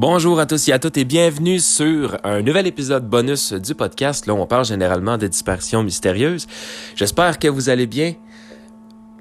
Bonjour 0.00 0.38
à 0.38 0.46
tous 0.46 0.68
et 0.68 0.72
à 0.72 0.78
toutes 0.78 0.96
et 0.96 1.04
bienvenue 1.04 1.58
sur 1.58 2.18
un 2.22 2.40
nouvel 2.40 2.68
épisode 2.68 3.08
bonus 3.08 3.52
du 3.52 3.74
podcast. 3.74 4.26
Là, 4.26 4.34
on 4.34 4.46
parle 4.46 4.64
généralement 4.64 5.18
de 5.18 5.26
disparitions 5.26 5.82
mystérieuses. 5.82 6.46
J'espère 6.94 7.40
que 7.40 7.48
vous 7.48 7.68
allez 7.68 7.88
bien. 7.88 8.14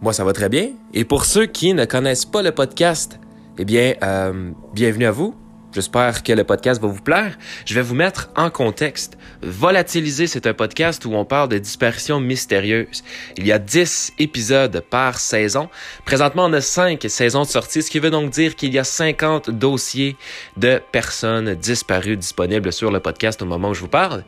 Moi, 0.03 0.13
ça 0.13 0.23
va 0.23 0.33
très 0.33 0.49
bien. 0.49 0.69
Et 0.93 1.03
pour 1.03 1.25
ceux 1.25 1.47
qui 1.47 1.73
ne 1.73 1.85
connaissent 1.85 2.25
pas 2.25 2.43
le 2.43 2.51
podcast, 2.51 3.19
eh 3.57 3.65
bien, 3.65 3.95
euh, 4.03 4.51
bienvenue 4.75 5.07
à 5.07 5.11
vous. 5.11 5.33
J'espère 5.73 6.23
que 6.23 6.31
le 6.31 6.43
podcast 6.43 6.81
va 6.81 6.87
vous 6.87 7.01
plaire. 7.01 7.37
Je 7.65 7.73
vais 7.75 7.81
vous 7.81 7.93
mettre 7.93 8.29
en 8.35 8.49
contexte. 8.49 9.17
Volatiliser, 9.41 10.25
c'est 10.25 10.47
un 10.47 10.53
podcast 10.53 11.05
où 11.05 11.13
on 11.13 11.25
parle 11.25 11.49
de 11.49 11.57
disparitions 11.57 12.19
mystérieuses. 12.19 13.03
Il 13.37 13.45
y 13.45 13.51
a 13.51 13.59
10 13.59 14.13
épisodes 14.17 14.81
par 14.89 15.19
saison. 15.19 15.69
Présentement, 16.05 16.45
on 16.45 16.53
a 16.53 16.61
5 16.61 17.05
saisons 17.09 17.43
de 17.43 17.47
sortie, 17.47 17.83
ce 17.83 17.91
qui 17.91 17.99
veut 17.99 18.09
donc 18.09 18.31
dire 18.31 18.55
qu'il 18.55 18.73
y 18.73 18.79
a 18.79 18.85
50 18.85 19.49
dossiers 19.49 20.15
de 20.55 20.81
personnes 20.91 21.53
disparues 21.53 22.17
disponibles 22.17 22.71
sur 22.71 22.89
le 22.89 23.01
podcast 23.01 23.41
au 23.41 23.45
moment 23.45 23.69
où 23.69 23.73
je 23.73 23.81
vous 23.81 23.87
parle. 23.89 24.23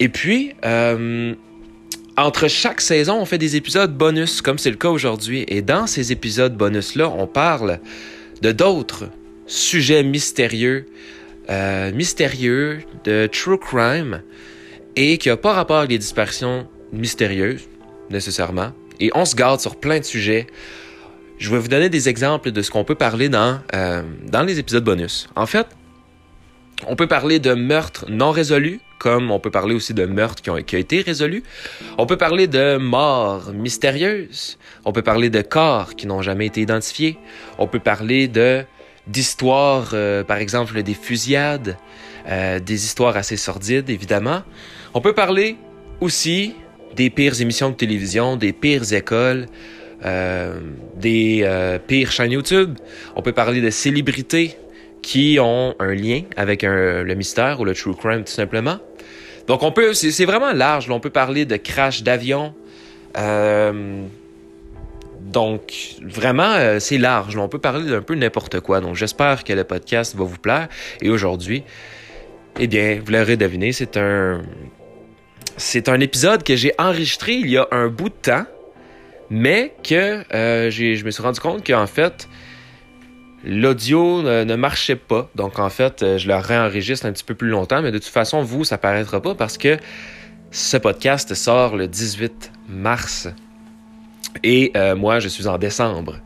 Et 0.00 0.08
puis, 0.08 0.54
euh, 0.64 1.34
entre 2.16 2.48
chaque 2.48 2.80
saison, 2.80 3.20
on 3.20 3.24
fait 3.24 3.38
des 3.38 3.54
épisodes 3.54 3.96
bonus, 3.96 4.42
comme 4.42 4.58
c'est 4.58 4.70
le 4.70 4.76
cas 4.76 4.88
aujourd'hui. 4.88 5.44
Et 5.46 5.62
dans 5.62 5.86
ces 5.86 6.10
épisodes 6.10 6.56
bonus-là, 6.56 7.08
on 7.08 7.26
parle 7.26 7.78
de 8.42 8.52
d'autres 8.52 9.04
sujets 9.50 10.04
mystérieux, 10.04 10.86
euh, 11.50 11.92
mystérieux, 11.92 12.80
de 13.04 13.26
true 13.26 13.58
crime, 13.58 14.22
et 14.96 15.18
qui 15.18 15.28
n'a 15.28 15.36
pas 15.36 15.52
rapport 15.52 15.78
avec 15.78 15.90
les 15.90 15.98
disparitions 15.98 16.68
mystérieuses, 16.92 17.68
nécessairement. 18.10 18.72
Et 19.00 19.10
on 19.14 19.24
se 19.24 19.34
garde 19.34 19.60
sur 19.60 19.76
plein 19.76 19.98
de 19.98 20.04
sujets. 20.04 20.46
Je 21.38 21.50
vais 21.50 21.58
vous 21.58 21.68
donner 21.68 21.88
des 21.88 22.08
exemples 22.08 22.52
de 22.52 22.62
ce 22.62 22.70
qu'on 22.70 22.84
peut 22.84 22.94
parler 22.94 23.28
dans, 23.28 23.60
euh, 23.74 24.02
dans 24.30 24.42
les 24.42 24.58
épisodes 24.58 24.84
bonus. 24.84 25.28
En 25.34 25.46
fait, 25.46 25.66
on 26.86 26.94
peut 26.94 27.08
parler 27.08 27.40
de 27.40 27.54
meurtres 27.54 28.06
non 28.08 28.30
résolus, 28.30 28.80
comme 29.00 29.30
on 29.32 29.40
peut 29.40 29.50
parler 29.50 29.74
aussi 29.74 29.94
de 29.94 30.04
meurtres 30.04 30.42
qui 30.42 30.50
ont, 30.50 30.62
qui 30.62 30.76
ont 30.76 30.78
été 30.78 31.00
résolus. 31.00 31.42
On 31.98 32.06
peut 32.06 32.18
parler 32.18 32.46
de 32.46 32.76
morts 32.76 33.52
mystérieuses. 33.52 34.58
On 34.84 34.92
peut 34.92 35.02
parler 35.02 35.28
de 35.28 35.42
corps 35.42 35.96
qui 35.96 36.06
n'ont 36.06 36.22
jamais 36.22 36.46
été 36.46 36.60
identifiés. 36.60 37.18
On 37.58 37.66
peut 37.66 37.80
parler 37.80 38.28
de 38.28 38.64
d'histoires, 39.06 39.90
euh, 39.92 40.24
par 40.24 40.38
exemple 40.38 40.82
des 40.82 40.94
fusillades, 40.94 41.76
euh, 42.28 42.58
des 42.58 42.84
histoires 42.84 43.16
assez 43.16 43.36
sordides, 43.36 43.90
évidemment. 43.90 44.42
On 44.94 45.00
peut 45.00 45.14
parler 45.14 45.56
aussi 46.00 46.54
des 46.96 47.10
pires 47.10 47.40
émissions 47.40 47.70
de 47.70 47.74
télévision, 47.76 48.36
des 48.36 48.52
pires 48.52 48.92
écoles, 48.92 49.46
euh, 50.04 50.58
des 50.96 51.46
pires 51.86 52.10
chaînes 52.10 52.32
YouTube. 52.32 52.76
On 53.16 53.22
peut 53.22 53.32
parler 53.32 53.60
de 53.60 53.70
célébrités 53.70 54.56
qui 55.02 55.38
ont 55.40 55.74
un 55.78 55.94
lien 55.94 56.22
avec 56.36 56.62
le 56.62 57.14
mystère 57.14 57.60
ou 57.60 57.64
le 57.64 57.74
true 57.74 57.94
crime, 57.94 58.24
tout 58.24 58.32
simplement. 58.32 58.78
Donc, 59.46 59.62
on 59.62 59.72
peut, 59.72 59.94
c'est 59.94 60.24
vraiment 60.24 60.52
large. 60.52 60.90
On 60.90 61.00
peut 61.00 61.10
parler 61.10 61.44
de 61.44 61.56
crash 61.56 62.02
d'avion. 62.02 62.54
Donc, 65.20 65.74
vraiment, 66.02 66.54
euh, 66.54 66.78
c'est 66.80 66.98
large. 66.98 67.36
On 67.36 67.48
peut 67.48 67.58
parler 67.58 67.88
d'un 67.90 68.02
peu 68.02 68.14
n'importe 68.14 68.60
quoi. 68.60 68.80
Donc, 68.80 68.96
j'espère 68.96 69.44
que 69.44 69.52
le 69.52 69.64
podcast 69.64 70.16
va 70.16 70.24
vous 70.24 70.38
plaire. 70.38 70.68
Et 71.02 71.10
aujourd'hui, 71.10 71.62
eh 72.58 72.66
bien, 72.66 73.00
vous 73.04 73.12
l'aurez 73.12 73.36
deviné, 73.36 73.72
c'est 73.72 73.96
un... 73.96 74.42
C'est 75.56 75.90
un 75.90 76.00
épisode 76.00 76.42
que 76.42 76.56
j'ai 76.56 76.72
enregistré 76.78 77.34
il 77.34 77.50
y 77.50 77.58
a 77.58 77.68
un 77.70 77.88
bout 77.88 78.08
de 78.08 78.14
temps, 78.14 78.46
mais 79.28 79.74
que 79.84 80.24
euh, 80.32 80.70
je 80.70 81.04
me 81.04 81.10
suis 81.10 81.22
rendu 81.22 81.38
compte 81.38 81.66
qu'en 81.66 81.86
fait, 81.86 82.28
l'audio 83.44 84.22
ne, 84.22 84.44
ne, 84.44 84.56
marchait 84.56 84.96
pas. 84.96 85.30
Donc, 85.34 85.58
en 85.58 85.68
fait, 85.68 86.02
euh, 86.02 86.16
je 86.16 86.28
le 86.28 86.36
réenregistre 86.36 87.04
un 87.04 87.12
petit 87.12 87.24
peu 87.24 87.34
plus 87.34 87.50
longtemps, 87.50 87.82
mais 87.82 87.92
de 87.92 87.98
toute 87.98 88.06
façon, 88.06 88.42
vous, 88.42 88.64
ça 88.64 88.78
paraîtra 88.78 89.20
pas 89.20 89.34
parce 89.34 89.58
que 89.58 89.76
ce 90.50 90.78
podcast 90.78 91.34
sort 91.34 91.76
le 91.76 91.86
18 91.86 92.52
mars 92.68 93.28
et 94.42 94.72
euh, 94.76 94.96
moi, 94.96 95.18
je 95.18 95.28
suis 95.28 95.46
en 95.46 95.58
décembre. 95.58 96.16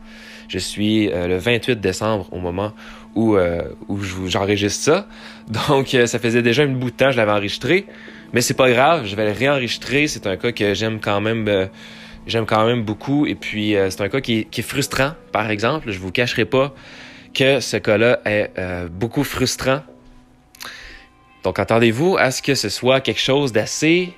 Je 0.47 0.59
suis 0.59 1.09
euh, 1.11 1.27
le 1.27 1.37
28 1.37 1.79
décembre 1.81 2.27
au 2.31 2.39
moment 2.39 2.73
où, 3.15 3.37
euh, 3.37 3.61
où 3.87 3.99
j'enregistre 4.27 4.83
ça. 4.83 5.07
Donc, 5.69 5.93
euh, 5.93 6.05
ça 6.05 6.19
faisait 6.19 6.41
déjà 6.41 6.63
un 6.63 6.67
bout 6.67 6.91
de 6.91 6.95
temps 6.95 7.07
que 7.07 7.13
je 7.13 7.17
l'avais 7.17 7.31
enregistré. 7.31 7.85
Mais 8.33 8.41
c'est 8.41 8.53
pas 8.53 8.69
grave, 8.69 9.05
je 9.05 9.15
vais 9.15 9.25
le 9.25 9.31
réenregistrer. 9.31 10.07
C'est 10.07 10.27
un 10.27 10.35
cas 10.35 10.51
que 10.51 10.73
j'aime 10.73 10.99
quand 10.99 11.21
même. 11.21 11.47
Euh, 11.47 11.67
j'aime 12.27 12.45
quand 12.45 12.65
même 12.65 12.83
beaucoup. 12.83 13.25
Et 13.25 13.35
puis, 13.35 13.75
c'est 13.89 14.01
un 14.01 14.09
cas 14.09 14.19
qui 14.19 14.39
est, 14.39 14.43
qui 14.45 14.61
est, 14.61 14.63
frustrant, 14.63 15.13
par 15.31 15.49
exemple. 15.49 15.91
Je 15.91 15.99
vous 15.99 16.11
cacherai 16.11 16.45
pas 16.45 16.73
que 17.33 17.59
ce 17.59 17.77
cas-là 17.77 18.19
est 18.25 18.51
beaucoup 18.89 19.23
frustrant. 19.23 19.81
Donc, 21.43 21.59
attendez-vous 21.59 22.17
à 22.17 22.31
ce 22.31 22.41
que 22.41 22.55
ce 22.55 22.69
soit 22.69 22.99
quelque 22.99 23.21
chose 23.21 23.53
d'assez. 23.53 24.13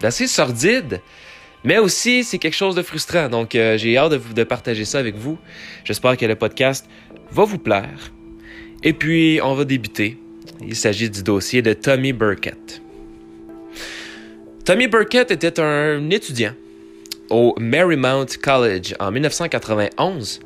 d'assez 0.00 0.26
sordide. 0.26 1.00
Mais 1.64 1.78
aussi, 1.78 2.24
c'est 2.24 2.38
quelque 2.38 2.54
chose 2.54 2.74
de 2.74 2.82
frustrant. 2.82 3.28
Donc, 3.28 3.54
euh, 3.54 3.78
j'ai 3.78 3.96
hâte 3.96 4.12
de, 4.12 4.20
de 4.34 4.44
partager 4.44 4.84
ça 4.84 4.98
avec 4.98 5.16
vous. 5.16 5.38
J'espère 5.84 6.16
que 6.16 6.26
le 6.26 6.36
podcast 6.36 6.86
va 7.30 7.44
vous 7.44 7.58
plaire. 7.58 8.12
Et 8.82 8.92
puis, 8.92 9.40
on 9.42 9.54
va 9.54 9.64
débuter. 9.64 10.18
Il 10.60 10.76
s'agit 10.76 11.08
du 11.08 11.22
dossier 11.22 11.62
de 11.62 11.72
Tommy 11.72 12.12
Burkett. 12.12 12.82
Tommy 14.64 14.88
Burkett 14.88 15.30
était 15.30 15.58
un 15.58 16.10
étudiant 16.10 16.52
au 17.30 17.54
Marymount 17.58 18.26
College 18.42 18.94
en 19.00 19.10
1991. 19.10 20.40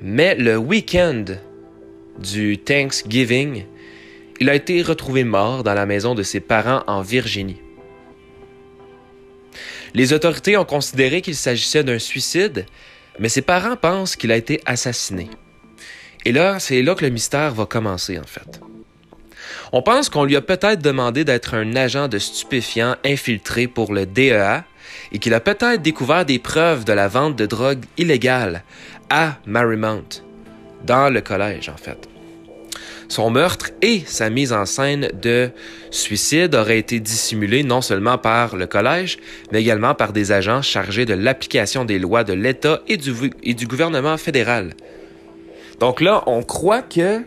Mais 0.00 0.34
le 0.34 0.56
week-end 0.56 1.24
du 2.18 2.58
Thanksgiving, 2.58 3.64
il 4.40 4.50
a 4.50 4.54
été 4.54 4.82
retrouvé 4.82 5.24
mort 5.24 5.62
dans 5.62 5.74
la 5.74 5.86
maison 5.86 6.14
de 6.14 6.22
ses 6.22 6.40
parents 6.40 6.82
en 6.86 7.02
Virginie. 7.02 7.60
Les 9.94 10.12
autorités 10.12 10.56
ont 10.56 10.64
considéré 10.64 11.20
qu'il 11.20 11.36
s'agissait 11.36 11.84
d'un 11.84 11.98
suicide, 11.98 12.66
mais 13.18 13.28
ses 13.28 13.42
parents 13.42 13.76
pensent 13.76 14.16
qu'il 14.16 14.32
a 14.32 14.36
été 14.36 14.60
assassiné. 14.64 15.28
Et 16.24 16.32
là, 16.32 16.58
c'est 16.58 16.82
là 16.82 16.94
que 16.94 17.04
le 17.04 17.10
mystère 17.10 17.52
va 17.52 17.66
commencer, 17.66 18.18
en 18.18 18.26
fait. 18.26 18.60
On 19.72 19.82
pense 19.82 20.08
qu'on 20.08 20.24
lui 20.24 20.36
a 20.36 20.40
peut-être 20.40 20.82
demandé 20.82 21.24
d'être 21.24 21.54
un 21.54 21.76
agent 21.76 22.08
de 22.08 22.18
stupéfiants 22.18 22.96
infiltré 23.04 23.66
pour 23.66 23.92
le 23.92 24.06
DEA 24.06 24.64
et 25.12 25.18
qu'il 25.18 25.34
a 25.34 25.40
peut-être 25.40 25.82
découvert 25.82 26.24
des 26.24 26.38
preuves 26.38 26.84
de 26.84 26.92
la 26.92 27.08
vente 27.08 27.36
de 27.36 27.46
drogue 27.46 27.84
illégale 27.98 28.64
à 29.10 29.38
Marymount, 29.46 30.22
dans 30.84 31.10
le 31.10 31.20
collège, 31.20 31.68
en 31.68 31.76
fait. 31.76 32.11
Son 33.12 33.28
meurtre 33.28 33.72
et 33.82 34.02
sa 34.06 34.30
mise 34.30 34.54
en 34.54 34.64
scène 34.64 35.10
de 35.20 35.50
suicide 35.90 36.54
auraient 36.54 36.78
été 36.78 36.98
dissimulés 36.98 37.62
non 37.62 37.82
seulement 37.82 38.16
par 38.16 38.56
le 38.56 38.66
collège, 38.66 39.18
mais 39.52 39.60
également 39.60 39.94
par 39.94 40.14
des 40.14 40.32
agents 40.32 40.62
chargés 40.62 41.04
de 41.04 41.12
l'application 41.12 41.84
des 41.84 41.98
lois 41.98 42.24
de 42.24 42.32
l'État 42.32 42.80
et 42.88 42.96
du, 42.96 43.66
gouvernement 43.66 44.16
fédéral. 44.16 44.72
Donc 45.78 46.00
là, 46.00 46.22
on 46.26 46.42
croit 46.42 46.80
que 46.80 47.20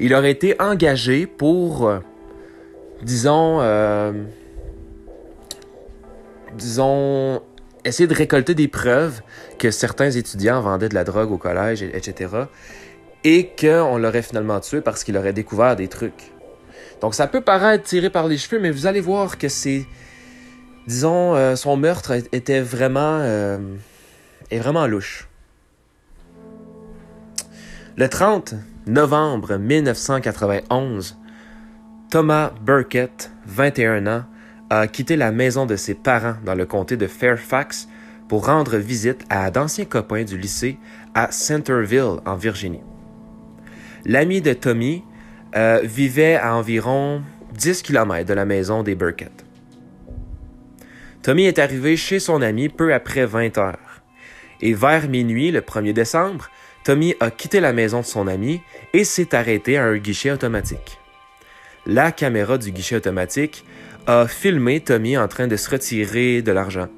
il 0.00 0.12
aurait 0.12 0.32
été 0.32 0.60
engagé 0.60 1.28
pour, 1.28 1.86
euh, 1.86 2.00
disons, 3.02 3.60
euh, 3.60 4.10
disons, 6.56 7.40
essayer 7.84 8.08
de 8.08 8.14
récolter 8.14 8.56
des 8.56 8.66
preuves 8.66 9.20
que 9.60 9.70
certains 9.70 10.10
étudiants 10.10 10.60
vendaient 10.62 10.88
de 10.88 10.96
la 10.96 11.04
drogue 11.04 11.30
au 11.30 11.38
collège, 11.38 11.84
etc 11.84 12.26
et 13.24 13.50
qu'on 13.58 13.98
l'aurait 13.98 14.22
finalement 14.22 14.60
tué 14.60 14.80
parce 14.80 15.04
qu'il 15.04 15.16
aurait 15.16 15.32
découvert 15.32 15.76
des 15.76 15.88
trucs. 15.88 16.32
Donc 17.00 17.14
ça 17.14 17.26
peut 17.26 17.40
paraître 17.40 17.84
tiré 17.84 18.10
par 18.10 18.26
les 18.26 18.38
cheveux, 18.38 18.60
mais 18.60 18.70
vous 18.70 18.86
allez 18.86 19.00
voir 19.00 19.38
que 19.38 19.48
c'est, 19.48 19.86
disons, 20.86 21.34
euh, 21.34 21.56
son 21.56 21.76
meurtre 21.76 22.12
était 22.32 22.60
vraiment, 22.60 23.18
euh, 23.20 23.58
est 24.50 24.58
vraiment 24.58 24.86
louche. 24.86 25.28
Le 27.96 28.08
30 28.08 28.54
novembre 28.86 29.56
1991, 29.56 31.16
Thomas 32.10 32.52
Burkett, 32.62 33.30
21 33.46 34.06
ans, 34.06 34.24
a 34.70 34.86
quitté 34.86 35.16
la 35.16 35.32
maison 35.32 35.66
de 35.66 35.76
ses 35.76 35.94
parents 35.94 36.36
dans 36.44 36.54
le 36.54 36.66
comté 36.66 36.96
de 36.96 37.06
Fairfax 37.06 37.88
pour 38.28 38.46
rendre 38.46 38.76
visite 38.76 39.24
à 39.30 39.50
d'anciens 39.50 39.86
copains 39.86 40.24
du 40.24 40.38
lycée 40.38 40.78
à 41.14 41.32
Centerville, 41.32 42.20
en 42.26 42.36
Virginie. 42.36 42.82
L'ami 44.08 44.40
de 44.40 44.54
Tommy 44.54 45.04
euh, 45.54 45.82
vivait 45.84 46.36
à 46.36 46.54
environ 46.54 47.20
10 47.52 47.82
km 47.82 48.26
de 48.26 48.32
la 48.32 48.46
maison 48.46 48.82
des 48.82 48.94
Burkett. 48.94 49.44
Tommy 51.22 51.44
est 51.44 51.58
arrivé 51.58 51.94
chez 51.98 52.18
son 52.18 52.40
ami 52.40 52.70
peu 52.70 52.94
après 52.94 53.26
20 53.26 53.58
heures. 53.58 54.00
Et 54.62 54.72
vers 54.72 55.10
minuit, 55.10 55.50
le 55.50 55.60
1er 55.60 55.92
décembre, 55.92 56.48
Tommy 56.84 57.16
a 57.20 57.30
quitté 57.30 57.60
la 57.60 57.74
maison 57.74 58.00
de 58.00 58.06
son 58.06 58.28
ami 58.28 58.62
et 58.94 59.04
s'est 59.04 59.34
arrêté 59.34 59.76
à 59.76 59.84
un 59.84 59.98
guichet 59.98 60.30
automatique. 60.30 60.98
La 61.84 62.10
caméra 62.10 62.56
du 62.56 62.72
guichet 62.72 62.96
automatique 62.96 63.62
a 64.06 64.26
filmé 64.26 64.80
Tommy 64.80 65.18
en 65.18 65.28
train 65.28 65.48
de 65.48 65.56
se 65.56 65.68
retirer 65.68 66.40
de 66.40 66.52
l'argent 66.52 66.88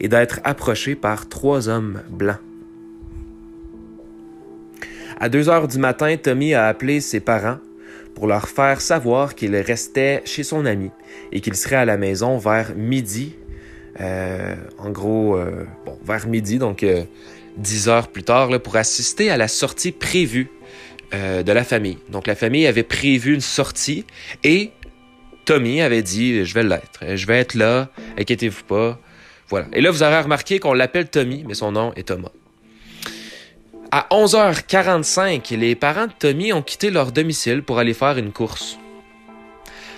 et 0.00 0.08
d'être 0.08 0.40
approché 0.42 0.96
par 0.96 1.28
trois 1.28 1.68
hommes 1.68 2.02
blancs. 2.10 2.40
À 5.18 5.28
2 5.30 5.48
heures 5.48 5.66
du 5.66 5.78
matin, 5.78 6.14
Tommy 6.16 6.52
a 6.52 6.66
appelé 6.66 7.00
ses 7.00 7.20
parents 7.20 7.58
pour 8.14 8.26
leur 8.26 8.48
faire 8.48 8.80
savoir 8.82 9.34
qu'il 9.34 9.56
restait 9.56 10.22
chez 10.26 10.42
son 10.42 10.66
ami 10.66 10.90
et 11.32 11.40
qu'il 11.40 11.54
serait 11.54 11.76
à 11.76 11.84
la 11.86 11.96
maison 11.96 12.36
vers 12.36 12.74
midi. 12.76 13.34
Euh, 14.00 14.54
en 14.78 14.90
gros, 14.90 15.36
euh, 15.36 15.64
vers 16.04 16.26
midi, 16.26 16.58
donc 16.58 16.82
euh, 16.82 17.04
10 17.56 17.88
heures 17.88 18.08
plus 18.08 18.24
tard, 18.24 18.50
là, 18.50 18.58
pour 18.58 18.76
assister 18.76 19.30
à 19.30 19.38
la 19.38 19.48
sortie 19.48 19.92
prévue 19.92 20.50
euh, 21.14 21.42
de 21.42 21.52
la 21.52 21.64
famille. 21.64 21.98
Donc 22.10 22.26
la 22.26 22.34
famille 22.34 22.66
avait 22.66 22.82
prévu 22.82 23.32
une 23.32 23.40
sortie 23.40 24.04
et 24.44 24.70
Tommy 25.46 25.80
avait 25.80 26.02
dit 26.02 26.44
je 26.44 26.52
vais 26.52 26.64
l'être, 26.64 27.16
je 27.16 27.26
vais 27.26 27.38
être 27.38 27.54
là, 27.54 27.88
inquiétez-vous 28.18 28.64
pas. 28.64 29.00
Voilà. 29.48 29.66
Et 29.72 29.80
là 29.80 29.90
vous 29.90 30.02
aurez 30.02 30.20
remarqué 30.20 30.58
qu'on 30.58 30.74
l'appelle 30.74 31.08
Tommy, 31.08 31.44
mais 31.46 31.54
son 31.54 31.72
nom 31.72 31.92
est 31.94 32.08
Thomas. 32.08 32.32
À 33.90 34.06
11h45, 34.10 35.56
les 35.56 35.74
parents 35.74 36.06
de 36.06 36.12
Tommy 36.18 36.52
ont 36.52 36.62
quitté 36.62 36.90
leur 36.90 37.12
domicile 37.12 37.62
pour 37.62 37.78
aller 37.78 37.94
faire 37.94 38.18
une 38.18 38.32
course. 38.32 38.78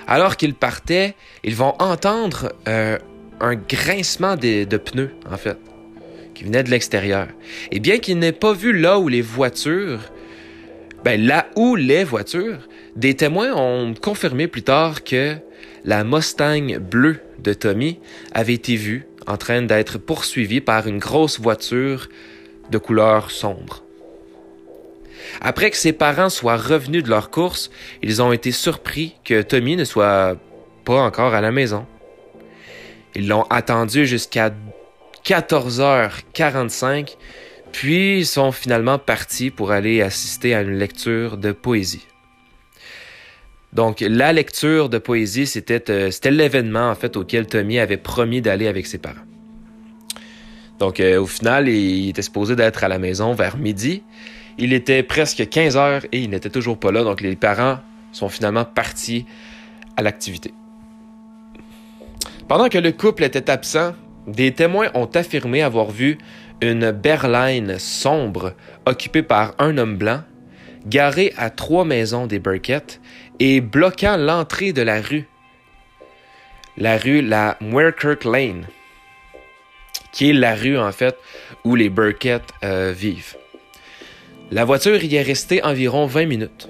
Alors 0.07 0.37
qu'ils 0.37 0.55
partaient, 0.55 1.15
ils 1.45 1.55
vont 1.55 1.75
entendre 1.79 2.53
euh, 2.67 2.99
un 3.41 3.55
grincement 3.55 4.37
de, 4.37 4.65
de 4.65 4.77
pneus, 4.77 5.15
en 5.31 5.37
fait, 5.37 5.59
qui 6.35 6.45
venait 6.45 6.63
de 6.63 6.71
l'extérieur. 6.71 7.29
Et 7.71 7.81
bien 7.81 7.99
qu'ils 7.99 8.19
n'aient 8.19 8.33
pas 8.33 8.53
vu 8.53 8.73
là 8.73 8.99
où 8.99 9.09
les 9.09 9.23
voitures 9.23 10.01
ben, 11.05 11.25
là 11.25 11.47
où 11.55 11.77
les 11.77 12.03
voitures, 12.03 12.59
des 12.97 13.15
témoins 13.15 13.55
ont 13.55 13.95
confirmé 13.95 14.49
plus 14.49 14.63
tard 14.63 15.05
que 15.05 15.37
la 15.85 16.03
Mustang 16.03 16.79
bleue 16.81 17.21
de 17.39 17.55
Tommy 17.55 18.01
avait 18.33 18.55
été 18.55 18.75
vue 18.75 19.07
en 19.27 19.37
train 19.37 19.63
d'être 19.63 19.99
poursuivie 19.99 20.61
par 20.61 20.89
une 20.89 20.99
grosse 20.99 21.39
voiture 21.39 22.09
de 22.71 22.79
couleur 22.79 23.31
sombre. 23.31 23.83
Après 25.41 25.71
que 25.71 25.77
ses 25.77 25.93
parents 25.93 26.31
soient 26.31 26.57
revenus 26.57 27.03
de 27.03 27.11
leur 27.11 27.31
course, 27.31 27.71
ils 28.03 28.23
ont 28.23 28.33
été 28.33 28.51
surpris 28.53 29.15
que 29.25 29.43
Tommy 29.43 29.77
ne 29.77 29.85
soit 29.85 30.37
pas 30.85 31.01
encore 31.01 31.35
à 31.35 31.41
la 31.41 31.53
maison. 31.53 31.87
Ils 33.15 33.29
l'ont 33.29 33.45
attendu 33.45 34.07
jusqu'à 34.07 34.53
14h45 35.25 37.17
puis 37.73 38.25
sont 38.25 38.53
finalement 38.53 38.99
partis 38.99 39.51
pour 39.51 39.73
aller 39.73 40.01
assister 40.03 40.55
à 40.55 40.63
une 40.63 40.79
lecture 40.79 41.37
de 41.37 41.53
poésie. 41.53 42.07
Donc 43.73 44.01
la 44.01 44.33
lecture 44.33 44.89
de 44.89 44.99
poésie, 44.99 45.47
c'était 45.47 45.91
euh, 45.91 46.11
l'événement 46.25 46.91
en 46.91 46.95
fait 46.95 47.17
auquel 47.17 47.47
Tommy 47.47 47.79
avait 47.79 47.99
promis 47.99 48.41
d'aller 48.41 48.67
avec 48.67 48.87
ses 48.87 48.99
parents. 48.99 49.17
Donc 50.79 51.01
euh, 51.01 51.21
au 51.21 51.27
final, 51.27 51.69
il 51.69 52.11
était 52.11 52.23
supposé 52.23 52.57
d'être 52.57 52.85
à 52.85 52.89
la 52.89 52.99
maison 52.99 53.35
vers 53.35 53.57
midi. 53.57 54.03
Il 54.59 54.73
était 54.73 55.03
presque 55.03 55.49
15 55.49 55.77
heures 55.77 56.05
et 56.13 56.21
il 56.21 56.31
n'était 56.31 56.51
toujours 56.51 56.79
pas 56.79 56.93
là. 56.93 57.05
Donc 57.05 57.21
les 57.21 57.37
parents 57.37 57.79
sont 58.13 58.29
finalement 58.29 58.65
partis 58.65 59.27
à 59.97 60.03
l'activité. 60.03 60.53
Pendant 62.49 62.69
que 62.69 62.79
le 62.79 62.93
couple 62.93 63.25
était 63.25 63.51
absent, 63.51 63.95
des 64.27 64.53
témoins 64.53 64.89
ont 64.95 65.09
affirmé 65.15 65.63
avoir 65.63 65.91
vu 65.91 66.19
une 66.61 66.91
berline 66.91 67.79
sombre 67.79 68.55
occupée 68.87 69.23
par 69.23 69.55
un 69.59 69.79
homme 69.79 69.97
blanc, 69.97 70.23
garé 70.87 71.33
à 71.37 71.51
trois 71.51 71.85
maisons 71.85 72.27
des 72.27 72.39
Burkett 72.39 73.01
et 73.39 73.61
bloquant 73.61 74.17
l'entrée 74.17 74.73
de 74.73 74.83
la 74.83 75.01
rue. 75.01 75.29
La 76.77 76.97
rue, 76.97 77.23
la 77.23 77.57
Muirkirk 77.61 78.25
Lane, 78.25 78.67
qui 80.13 80.31
est 80.31 80.33
la 80.33 80.55
rue 80.55 80.79
en 80.79 80.93
fait 80.93 81.17
où 81.65 81.75
les 81.75 81.89
Burkett 81.89 82.43
euh, 82.65 82.93
vivent. 82.97 83.37
La 84.51 84.65
voiture 84.65 85.03
y 85.03 85.17
est 85.17 85.23
restée 85.23 85.63
environ 85.63 86.07
20 86.07 86.27
minutes. 86.27 86.69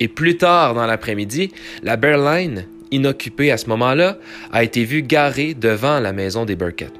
Et 0.00 0.08
plus 0.08 0.36
tard 0.36 0.74
dans 0.74 0.86
l'après-midi, 0.86 1.52
la 1.82 1.96
berline, 1.96 2.66
inoccupée 2.90 3.50
à 3.50 3.56
ce 3.56 3.68
moment-là, 3.68 4.18
a 4.52 4.64
été 4.64 4.84
vue 4.84 5.02
garée 5.02 5.54
devant 5.54 6.00
la 6.00 6.12
maison 6.12 6.44
des 6.44 6.56
Burkett. 6.56 6.92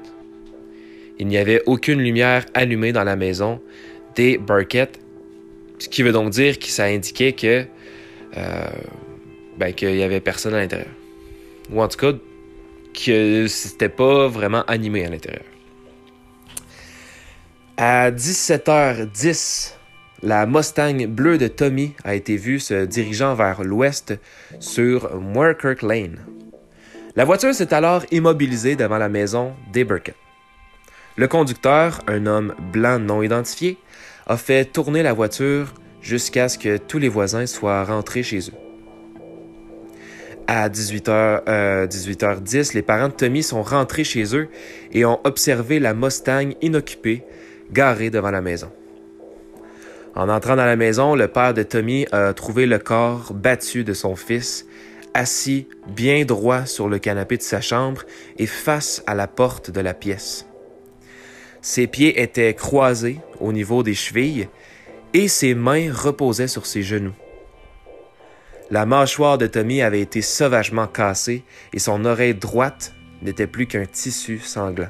Il 1.19 1.27
n'y 1.27 1.37
avait 1.37 1.61
aucune 1.65 1.99
lumière 1.99 2.45
allumée 2.53 2.91
dans 2.91 3.03
la 3.03 3.15
maison 3.15 3.61
des 4.15 4.37
Burkett, 4.37 4.99
ce 5.79 5.89
qui 5.89 6.01
veut 6.01 6.11
donc 6.11 6.31
dire 6.31 6.57
que 6.57 6.67
ça 6.67 6.85
indiquait 6.85 7.33
que 7.33 7.65
euh, 8.37 8.67
ben, 9.57 9.73
qu'il 9.73 9.95
y 9.95 10.03
avait 10.03 10.19
personne 10.19 10.53
à 10.53 10.59
l'intérieur. 10.59 10.91
Ou 11.71 11.81
en 11.81 11.87
tout 11.87 11.97
cas, 11.97 12.17
que 13.05 13.47
c'était 13.47 13.89
pas 13.89 14.27
vraiment 14.27 14.63
animé 14.63 15.05
à 15.05 15.09
l'intérieur. 15.09 15.45
À 17.77 18.09
17h10, 18.11 19.73
la 20.23 20.47
Mustang 20.47 21.05
bleue 21.07 21.37
de 21.37 21.47
Tommy 21.47 21.93
a 22.03 22.15
été 22.15 22.37
vue 22.37 22.59
se 22.59 22.85
dirigeant 22.85 23.35
vers 23.35 23.63
l'ouest 23.63 24.15
sur 24.59 25.15
Moorkirk 25.19 25.83
Lane. 25.83 26.25
La 27.15 27.23
voiture 27.23 27.53
s'est 27.53 27.73
alors 27.73 28.03
immobilisée 28.11 28.75
devant 28.75 28.97
la 28.97 29.09
maison 29.09 29.53
des 29.71 29.83
Burkett. 29.83 30.15
Le 31.17 31.27
conducteur, 31.27 32.01
un 32.07 32.25
homme 32.25 32.55
blanc 32.71 32.99
non 32.99 33.21
identifié, 33.21 33.77
a 34.25 34.37
fait 34.37 34.65
tourner 34.65 35.03
la 35.03 35.13
voiture 35.13 35.73
jusqu'à 36.01 36.49
ce 36.49 36.57
que 36.57 36.77
tous 36.77 36.99
les 36.99 37.09
voisins 37.09 37.45
soient 37.45 37.83
rentrés 37.83 38.23
chez 38.23 38.39
eux. 38.49 38.66
À 40.49 40.69
18h, 40.69 41.41
euh, 41.49 41.87
18h10, 41.87 42.73
les 42.73 42.81
parents 42.81 43.09
de 43.09 43.13
Tommy 43.13 43.43
sont 43.43 43.61
rentrés 43.61 44.05
chez 44.05 44.33
eux 44.33 44.47
et 44.93 45.03
ont 45.03 45.19
observé 45.25 45.79
la 45.79 45.93
Mustang 45.93 46.51
inoccupée 46.61 47.23
garée 47.73 48.09
devant 48.09 48.31
la 48.31 48.39
maison. 48.39 48.71
En 50.15 50.29
entrant 50.29 50.55
dans 50.55 50.65
la 50.65 50.77
maison, 50.77 51.15
le 51.15 51.27
père 51.27 51.53
de 51.53 51.63
Tommy 51.63 52.07
a 52.13 52.33
trouvé 52.33 52.65
le 52.65 52.79
corps 52.79 53.33
battu 53.33 53.83
de 53.83 53.93
son 53.93 54.15
fils, 54.15 54.65
assis 55.13 55.67
bien 55.85 56.23
droit 56.23 56.65
sur 56.65 56.87
le 56.87 56.97
canapé 56.97 57.35
de 57.35 57.41
sa 57.41 57.59
chambre 57.59 58.03
et 58.37 58.47
face 58.47 59.03
à 59.05 59.15
la 59.15 59.27
porte 59.27 59.69
de 59.69 59.81
la 59.81 59.93
pièce. 59.93 60.47
Ses 61.61 61.87
pieds 61.87 62.21
étaient 62.21 62.53
croisés 62.53 63.19
au 63.41 63.51
niveau 63.51 63.83
des 63.83 63.95
chevilles 63.95 64.47
et 65.13 65.27
ses 65.27 65.55
mains 65.55 65.91
reposaient 65.91 66.47
sur 66.47 66.65
ses 66.65 66.83
genoux. 66.83 67.15
La 68.69 68.85
mâchoire 68.85 69.37
de 69.37 69.47
Tommy 69.47 69.81
avait 69.81 70.01
été 70.01 70.21
sauvagement 70.21 70.87
cassée 70.87 71.43
et 71.71 71.79
son 71.79 72.03
oreille 72.03 72.35
droite 72.35 72.93
n'était 73.21 73.47
plus 73.47 73.65
qu'un 73.65 73.85
tissu 73.85 74.39
sanglant. 74.39 74.89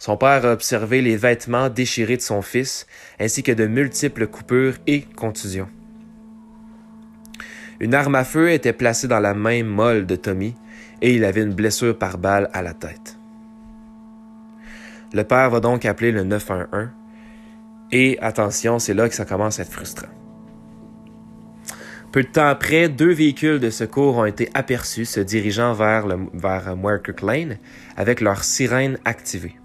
Son 0.00 0.16
père 0.16 0.44
a 0.44 0.52
observé 0.52 1.02
les 1.02 1.16
vêtements 1.16 1.68
déchirés 1.68 2.16
de 2.16 2.22
son 2.22 2.42
fils, 2.42 2.86
ainsi 3.20 3.44
que 3.44 3.52
de 3.52 3.66
multiples 3.66 4.26
coupures 4.26 4.74
et 4.88 5.02
contusions. 5.02 5.68
Une 7.78 7.94
arme 7.94 8.16
à 8.16 8.24
feu 8.24 8.50
était 8.50 8.72
placée 8.72 9.08
dans 9.08 9.20
la 9.20 9.34
main 9.34 9.62
molle 9.62 10.04
de 10.04 10.16
Tommy 10.16 10.56
et 11.00 11.14
il 11.14 11.24
avait 11.24 11.42
une 11.42 11.54
blessure 11.54 11.96
par 11.96 12.18
balle 12.18 12.50
à 12.52 12.62
la 12.62 12.74
tête. 12.74 13.18
Le 15.12 15.22
père 15.22 15.50
va 15.50 15.60
donc 15.60 15.84
appeler 15.84 16.10
le 16.10 16.24
911 16.24 16.88
et 17.92 18.18
attention, 18.20 18.80
c'est 18.80 18.94
là 18.94 19.08
que 19.08 19.14
ça 19.14 19.24
commence 19.24 19.60
à 19.60 19.62
être 19.62 19.72
frustrant. 19.72 20.08
Peu 22.14 22.22
de 22.22 22.28
temps 22.28 22.46
après, 22.46 22.88
deux 22.88 23.12
véhicules 23.12 23.58
de 23.58 23.70
secours 23.70 24.18
ont 24.18 24.24
été 24.24 24.48
aperçus 24.54 25.04
se 25.04 25.18
dirigeant 25.18 25.72
vers, 25.72 26.06
le, 26.06 26.28
vers 26.32 26.76
Lane 27.24 27.58
avec 27.96 28.20
leur 28.20 28.44
sirène 28.44 28.98
activée. 29.04 29.56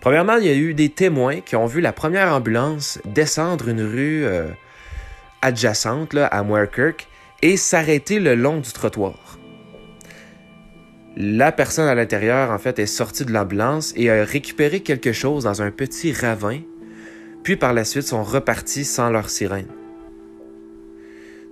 Premièrement, 0.00 0.34
il 0.34 0.46
y 0.46 0.48
a 0.48 0.56
eu 0.56 0.74
des 0.74 0.88
témoins 0.88 1.42
qui 1.42 1.54
ont 1.54 1.66
vu 1.66 1.80
la 1.80 1.92
première 1.92 2.34
ambulance 2.34 2.98
descendre 3.04 3.68
une 3.68 3.82
rue 3.82 4.24
euh, 4.24 4.48
adjacente 5.42 6.16
à 6.16 6.42
Muirkirk 6.42 7.06
et 7.40 7.56
s'arrêter 7.56 8.18
le 8.18 8.34
long 8.34 8.58
du 8.58 8.72
trottoir. 8.72 9.38
La 11.16 11.52
personne 11.52 11.86
à 11.86 11.94
l'intérieur, 11.94 12.50
en 12.50 12.58
fait, 12.58 12.80
est 12.80 12.86
sortie 12.86 13.24
de 13.24 13.32
l'ambulance 13.32 13.92
et 13.94 14.10
a 14.10 14.24
récupéré 14.24 14.80
quelque 14.80 15.12
chose 15.12 15.44
dans 15.44 15.62
un 15.62 15.70
petit 15.70 16.12
ravin, 16.12 16.58
puis 17.44 17.54
par 17.54 17.74
la 17.74 17.84
suite 17.84 18.08
sont 18.08 18.24
repartis 18.24 18.84
sans 18.84 19.10
leur 19.10 19.30
sirène. 19.30 19.68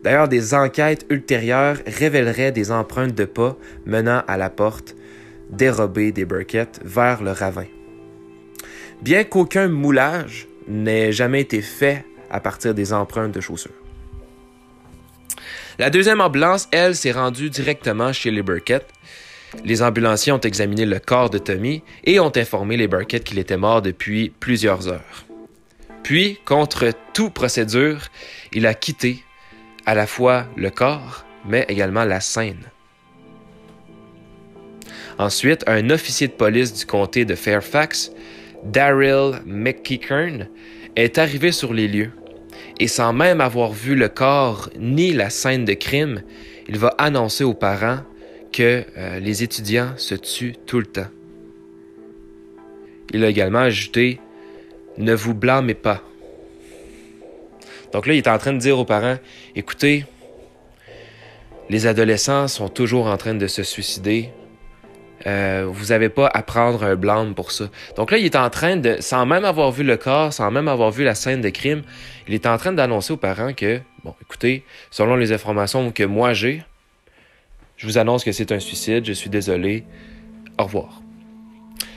D'ailleurs, 0.02 0.28
des 0.28 0.54
enquêtes 0.54 1.06
ultérieures 1.10 1.78
révéleraient 1.86 2.52
des 2.52 2.72
empreintes 2.72 3.14
de 3.14 3.24
pas 3.24 3.56
menant 3.86 4.22
à 4.26 4.36
la 4.36 4.50
porte 4.50 4.96
dérobée 5.50 6.12
des 6.12 6.24
Burkett 6.24 6.80
vers 6.84 7.22
le 7.22 7.30
ravin. 7.30 7.66
Bien 9.00 9.24
qu'aucun 9.24 9.68
moulage 9.68 10.48
n'ait 10.66 11.12
jamais 11.12 11.40
été 11.40 11.62
fait 11.62 12.04
à 12.30 12.40
partir 12.40 12.74
des 12.74 12.92
empreintes 12.92 13.32
de 13.32 13.40
chaussures. 13.40 13.70
La 15.78 15.90
deuxième 15.90 16.20
ambulance, 16.20 16.68
elle, 16.70 16.94
s'est 16.94 17.12
rendue 17.12 17.50
directement 17.50 18.12
chez 18.12 18.30
les 18.30 18.42
Burkett 18.42 18.86
les 19.64 19.82
ambulanciers 19.82 20.32
ont 20.32 20.40
examiné 20.40 20.86
le 20.86 20.98
corps 20.98 21.30
de 21.30 21.38
Tommy 21.38 21.82
et 22.04 22.20
ont 22.20 22.32
informé 22.34 22.76
les 22.76 22.88
Burkett 22.88 23.22
qu'il 23.22 23.38
était 23.38 23.56
mort 23.56 23.82
depuis 23.82 24.30
plusieurs 24.40 24.88
heures. 24.88 25.24
Puis, 26.02 26.38
contre 26.44 26.90
toute 27.12 27.32
procédure, 27.32 28.00
il 28.52 28.66
a 28.66 28.74
quitté 28.74 29.22
à 29.86 29.94
la 29.94 30.06
fois 30.06 30.46
le 30.56 30.70
corps, 30.70 31.24
mais 31.46 31.64
également 31.68 32.04
la 32.04 32.20
scène. 32.20 32.70
Ensuite, 35.18 35.64
un 35.66 35.90
officier 35.90 36.28
de 36.28 36.32
police 36.32 36.72
du 36.72 36.86
comté 36.86 37.24
de 37.24 37.34
Fairfax 37.34 38.12
Daryl 38.64 39.42
McKeekern, 39.44 40.48
est 40.94 41.18
arrivé 41.18 41.52
sur 41.52 41.72
les 41.72 41.88
lieux 41.88 42.12
et 42.78 42.88
sans 42.88 43.12
même 43.12 43.40
avoir 43.40 43.72
vu 43.72 43.94
le 43.94 44.08
corps 44.08 44.70
ni 44.78 45.12
la 45.12 45.30
scène 45.30 45.64
de 45.64 45.74
crime, 45.74 46.22
il 46.68 46.78
va 46.78 46.88
annoncer 46.98 47.44
aux 47.44 47.54
parents 47.54 48.00
que 48.52 48.84
euh, 48.96 49.18
les 49.18 49.42
étudiants 49.42 49.92
se 49.96 50.14
tuent 50.14 50.56
tout 50.66 50.78
le 50.78 50.86
temps. 50.86 51.06
Il 53.12 53.24
a 53.24 53.28
également 53.28 53.60
ajouté 53.60 54.20
Ne 54.98 55.14
vous 55.14 55.34
blâmez 55.34 55.74
pas. 55.74 56.02
Donc 57.92 58.06
là, 58.06 58.14
il 58.14 58.18
est 58.18 58.28
en 58.28 58.38
train 58.38 58.52
de 58.52 58.58
dire 58.58 58.78
aux 58.78 58.84
parents 58.84 59.18
Écoutez, 59.54 60.06
les 61.68 61.86
adolescents 61.86 62.48
sont 62.48 62.70
toujours 62.70 63.06
en 63.06 63.18
train 63.18 63.34
de 63.34 63.46
se 63.46 63.62
suicider. 63.62 64.30
Euh, 65.26 65.66
vous 65.68 65.86
n'avez 65.86 66.08
pas 66.08 66.26
à 66.32 66.42
prendre 66.42 66.82
un 66.84 66.96
blâme 66.96 67.34
pour 67.34 67.52
ça. 67.52 67.66
Donc 67.96 68.10
là, 68.12 68.16
il 68.16 68.24
est 68.24 68.36
en 68.36 68.48
train 68.48 68.76
de, 68.76 68.96
sans 69.00 69.26
même 69.26 69.44
avoir 69.44 69.70
vu 69.70 69.84
le 69.84 69.98
corps, 69.98 70.32
sans 70.32 70.50
même 70.50 70.68
avoir 70.68 70.90
vu 70.90 71.04
la 71.04 71.14
scène 71.14 71.42
de 71.42 71.50
crime, 71.50 71.82
il 72.26 72.32
est 72.32 72.46
en 72.46 72.56
train 72.56 72.72
d'annoncer 72.72 73.12
aux 73.12 73.18
parents 73.18 73.52
que, 73.52 73.80
bon, 74.02 74.14
écoutez, 74.22 74.64
selon 74.90 75.16
les 75.16 75.32
informations 75.32 75.92
que 75.92 76.02
moi 76.02 76.32
j'ai, 76.32 76.62
je 77.76 77.86
vous 77.86 77.98
annonce 77.98 78.24
que 78.24 78.32
c'est 78.32 78.52
un 78.52 78.60
suicide, 78.60 79.04
je 79.04 79.12
suis 79.12 79.28
désolé, 79.28 79.84
au 80.58 80.64
revoir. 80.64 81.02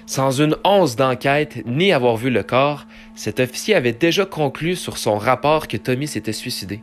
Sans 0.07 0.41
une 0.41 0.57
once 0.65 0.97
d'enquête 0.97 1.65
ni 1.65 1.93
avoir 1.93 2.17
vu 2.17 2.29
le 2.29 2.43
corps, 2.43 2.85
cet 3.15 3.39
officier 3.39 3.75
avait 3.75 3.93
déjà 3.93 4.25
conclu 4.25 4.75
sur 4.75 4.97
son 4.97 5.17
rapport 5.17 5.69
que 5.69 5.77
Tommy 5.77 6.07
s'était 6.07 6.33
suicidé. 6.33 6.81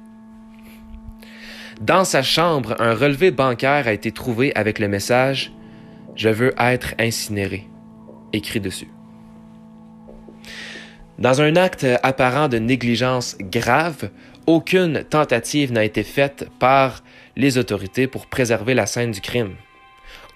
Dans 1.82 2.04
sa 2.04 2.22
chambre, 2.22 2.76
un 2.78 2.94
relevé 2.94 3.32
bancaire 3.32 3.88
a 3.88 3.92
été 3.92 4.12
trouvé 4.12 4.52
avec 4.54 4.78
le 4.78 4.86
message 4.86 5.50
Je 6.14 6.28
veux 6.28 6.54
être 6.56 6.94
incinéré, 7.00 7.66
écrit 8.32 8.60
dessus. 8.60 8.86
Dans 11.18 11.42
un 11.42 11.56
acte 11.56 11.84
apparent 12.04 12.46
de 12.46 12.58
négligence 12.58 13.36
grave, 13.40 14.10
aucune 14.46 15.02
tentative 15.02 15.72
n'a 15.72 15.82
été 15.82 16.04
faite 16.04 16.48
par 16.60 17.02
les 17.34 17.58
autorités 17.58 18.06
pour 18.06 18.28
préserver 18.28 18.74
la 18.74 18.86
scène 18.86 19.10
du 19.10 19.20
crime. 19.20 19.56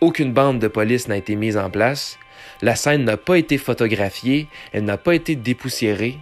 Aucune 0.01 0.33
bande 0.33 0.59
de 0.59 0.67
police 0.67 1.07
n'a 1.07 1.17
été 1.17 1.37
mise 1.37 1.57
en 1.57 1.71
place, 1.71 2.19
la 2.61 2.75
scène 2.75 3.05
n'a 3.05 3.17
pas 3.17 3.39
été 3.39 3.57
photographiée, 3.57 4.49
elle 4.73 4.83
n'a 4.83 4.97
pas 4.99 5.15
été 5.15 5.37
dépoussiérée. 5.37 6.19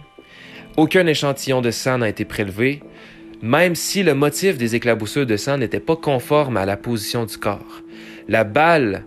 Aucun 0.77 1.07
échantillon 1.07 1.61
de 1.61 1.71
sang 1.71 1.97
n'a 1.97 2.09
été 2.09 2.25
prélevé, 2.25 2.83
même 3.41 3.75
si 3.75 4.03
le 4.03 4.13
motif 4.13 4.57
des 4.57 4.75
éclaboussures 4.75 5.25
de 5.25 5.37
sang 5.37 5.57
n'était 5.57 5.79
pas 5.79 5.95
conforme 5.95 6.57
à 6.57 6.65
la 6.65 6.77
position 6.77 7.25
du 7.25 7.37
corps. 7.37 7.81
La 8.27 8.43
balle, 8.43 9.03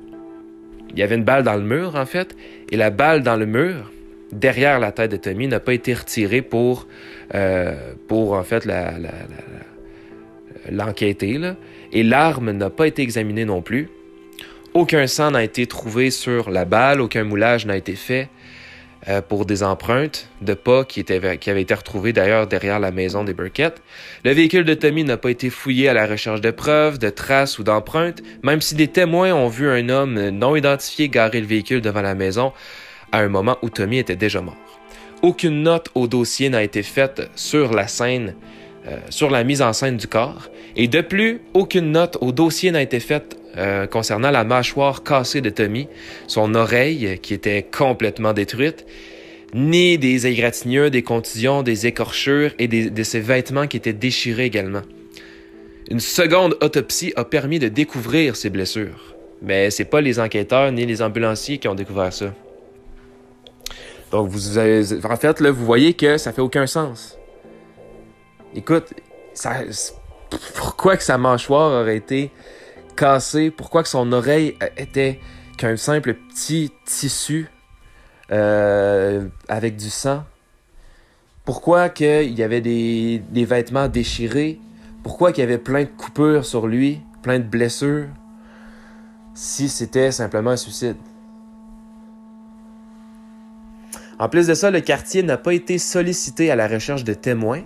il 0.90 0.99
y 0.99 1.02
avait 1.02 1.16
une 1.16 1.25
balle 1.25 1.42
dans 1.42 1.56
le 1.56 1.62
mur 1.62 1.97
en 1.97 2.06
fait, 2.06 2.37
et 2.70 2.76
la 2.76 2.90
balle 2.90 3.23
dans 3.23 3.37
le 3.37 3.47
mur, 3.47 3.90
derrière 4.32 4.78
la 4.78 4.92
tête 4.92 5.11
de 5.11 5.16
Tommy, 5.16 5.49
n'a 5.49 5.61
pas 5.61 5.75
été 5.75 5.94
retirée 5.94 6.42
pour, 6.42 6.87
euh, 7.35 7.94
pour 8.06 8.32
en 8.32 8.42
fait 8.42 8.68
l'enquêter. 10.70 11.40
et 11.92 12.02
l'arme 12.02 12.52
n'a 12.52 12.70
pas 12.70 12.87
été 12.87 13.02
examinée 13.02 13.44
non 13.44 13.62
plus. 13.62 13.88
Aucun 14.75 15.06
sang 15.06 15.30
n'a 15.30 15.42
été 15.42 15.66
trouvé 15.66 16.11
sur 16.11 16.50
la 16.50 16.64
balle, 16.64 17.00
aucun 17.00 17.25
moulage 17.25 17.64
n'a 17.66 17.76
été 17.76 17.94
fait 17.94 18.28
euh, 19.07 19.23
pour 19.23 19.47
des 19.47 19.62
empreintes 19.62 20.28
de 20.43 20.55
pas 20.55 20.85
qui, 20.85 21.05
avaient 21.09 21.62
été 21.62 21.75
retrouvées 21.75 22.12
d'ailleurs 22.12 22.49
derrière 22.49 22.81
la 22.81 22.90
maison 22.90 23.23
des 23.23 23.33
Burkett. 23.33 23.81
Le 24.25 24.33
véhicule 24.33 24.64
de 24.64 24.75
Tommy 24.75 25.05
n'a 25.05 25.17
pas 25.17 25.31
été 25.31 25.50
fouillé 25.50 25.88
à 25.88 25.95
la 25.95 26.05
recherche 26.05 26.40
de 26.40 26.50
preuves, 26.50 26.99
de 26.99 27.09
traces 27.09 27.61
ou 27.61 27.62
d'empreintes, 27.62 28.23
même 28.43 28.61
si 28.61 28.75
des 28.75 28.88
témoins 28.88 29.33
ont 29.33 29.47
vu 29.47 29.71
un 29.71 29.88
homme 29.88 30.31
non 30.31 30.57
identifié 30.57 31.09
garer 31.09 31.40
le 31.40 31.47
véhicule 31.47 31.81
devant 31.81 32.02
la 32.02 32.17
maison 32.17 32.52
à 33.12 33.21
un 33.21 33.28
moment 33.28 33.57
où 33.62 33.71
Tommy 33.71 33.99
était 33.99 34.17
déjà 34.17 34.40
mort. 34.40 34.57
Aucune 35.23 35.62
note 35.62 35.90
au 35.95 36.09
dossier 36.09 36.49
n'a 36.49 36.64
été 36.64 36.83
faite 36.83 37.31
sur 37.37 37.73
la 37.73 37.87
scène, 37.87 38.35
euh, 38.88 38.97
sur 39.11 39.31
la 39.31 39.45
mise 39.45 39.62
en 39.62 39.73
scène 39.73 39.97
du 39.97 40.09
corps, 40.09 40.50
et 40.75 40.88
de 40.88 41.00
plus, 41.00 41.40
aucune 41.55 41.93
note 41.93 42.19
au 42.21 42.33
dossier 42.33 42.73
n'a 42.73 42.83
été 42.83 42.99
faite 42.99 43.37
euh, 43.58 43.86
concernant 43.86 44.30
la 44.30 44.44
mâchoire 44.44 45.02
cassée 45.02 45.40
de 45.40 45.50
Tommy, 45.50 45.88
son 46.26 46.54
oreille 46.54 47.18
qui 47.20 47.34
était 47.34 47.62
complètement 47.62 48.32
détruite, 48.32 48.86
ni 49.54 49.98
des 49.98 50.26
égratignures, 50.26 50.90
des 50.90 51.02
contusions, 51.02 51.62
des 51.62 51.86
écorchures 51.86 52.52
et 52.58 52.68
de 52.68 53.02
ses 53.02 53.20
vêtements 53.20 53.66
qui 53.66 53.76
étaient 53.76 53.92
déchirés 53.92 54.44
également. 54.44 54.82
Une 55.90 56.00
seconde 56.00 56.56
autopsie 56.60 57.12
a 57.16 57.24
permis 57.24 57.58
de 57.58 57.68
découvrir 57.68 58.36
ces 58.36 58.50
blessures, 58.50 59.16
mais 59.40 59.70
c'est 59.70 59.86
pas 59.86 60.02
les 60.02 60.20
enquêteurs 60.20 60.70
ni 60.70 60.84
les 60.84 61.00
ambulanciers 61.00 61.58
qui 61.58 61.66
ont 61.66 61.74
découvert 61.74 62.12
ça. 62.12 62.34
Donc 64.10 64.28
vous 64.28 64.58
avez, 64.58 64.82
en 65.04 65.16
fait 65.16 65.40
là, 65.40 65.50
vous 65.50 65.64
voyez 65.64 65.94
que 65.94 66.18
ça 66.18 66.32
fait 66.32 66.42
aucun 66.42 66.66
sens. 66.66 67.18
Écoute, 68.54 68.94
ça, 69.34 69.62
pourquoi 70.54 70.96
que 70.96 71.02
sa 71.02 71.18
mâchoire 71.18 71.82
aurait 71.82 71.96
été 71.96 72.30
pourquoi 73.57 73.83
que 73.83 73.88
son 73.88 74.12
oreille 74.12 74.55
euh, 74.62 74.67
était 74.76 75.21
qu'un 75.57 75.76
simple 75.76 76.14
petit 76.14 76.73
tissu 76.85 77.49
euh, 78.31 79.26
avec 79.49 79.76
du 79.76 79.90
sang, 79.90 80.25
pourquoi 81.45 81.88
qu'il 81.88 82.38
y 82.38 82.43
avait 82.43 82.61
des, 82.61 83.23
des 83.31 83.45
vêtements 83.45 83.88
déchirés, 83.88 84.61
pourquoi 85.02 85.33
qu'il 85.33 85.43
y 85.43 85.47
avait 85.47 85.59
plein 85.59 85.83
de 85.83 85.88
coupures 85.88 86.45
sur 86.45 86.67
lui, 86.67 87.00
plein 87.23 87.38
de 87.38 87.45
blessures, 87.45 88.09
si 89.35 89.69
c'était 89.69 90.11
simplement 90.11 90.50
un 90.50 90.57
suicide. 90.57 90.97
En 94.19 94.28
plus 94.28 94.49
de 94.49 94.55
ça, 94.55 94.71
le 94.71 94.81
quartier 94.81 95.23
n'a 95.23 95.37
pas 95.37 95.55
été 95.55 95.78
sollicité 95.78 96.50
à 96.50 96.57
la 96.57 96.67
recherche 96.67 97.05
de 97.05 97.14
témoins, 97.14 97.62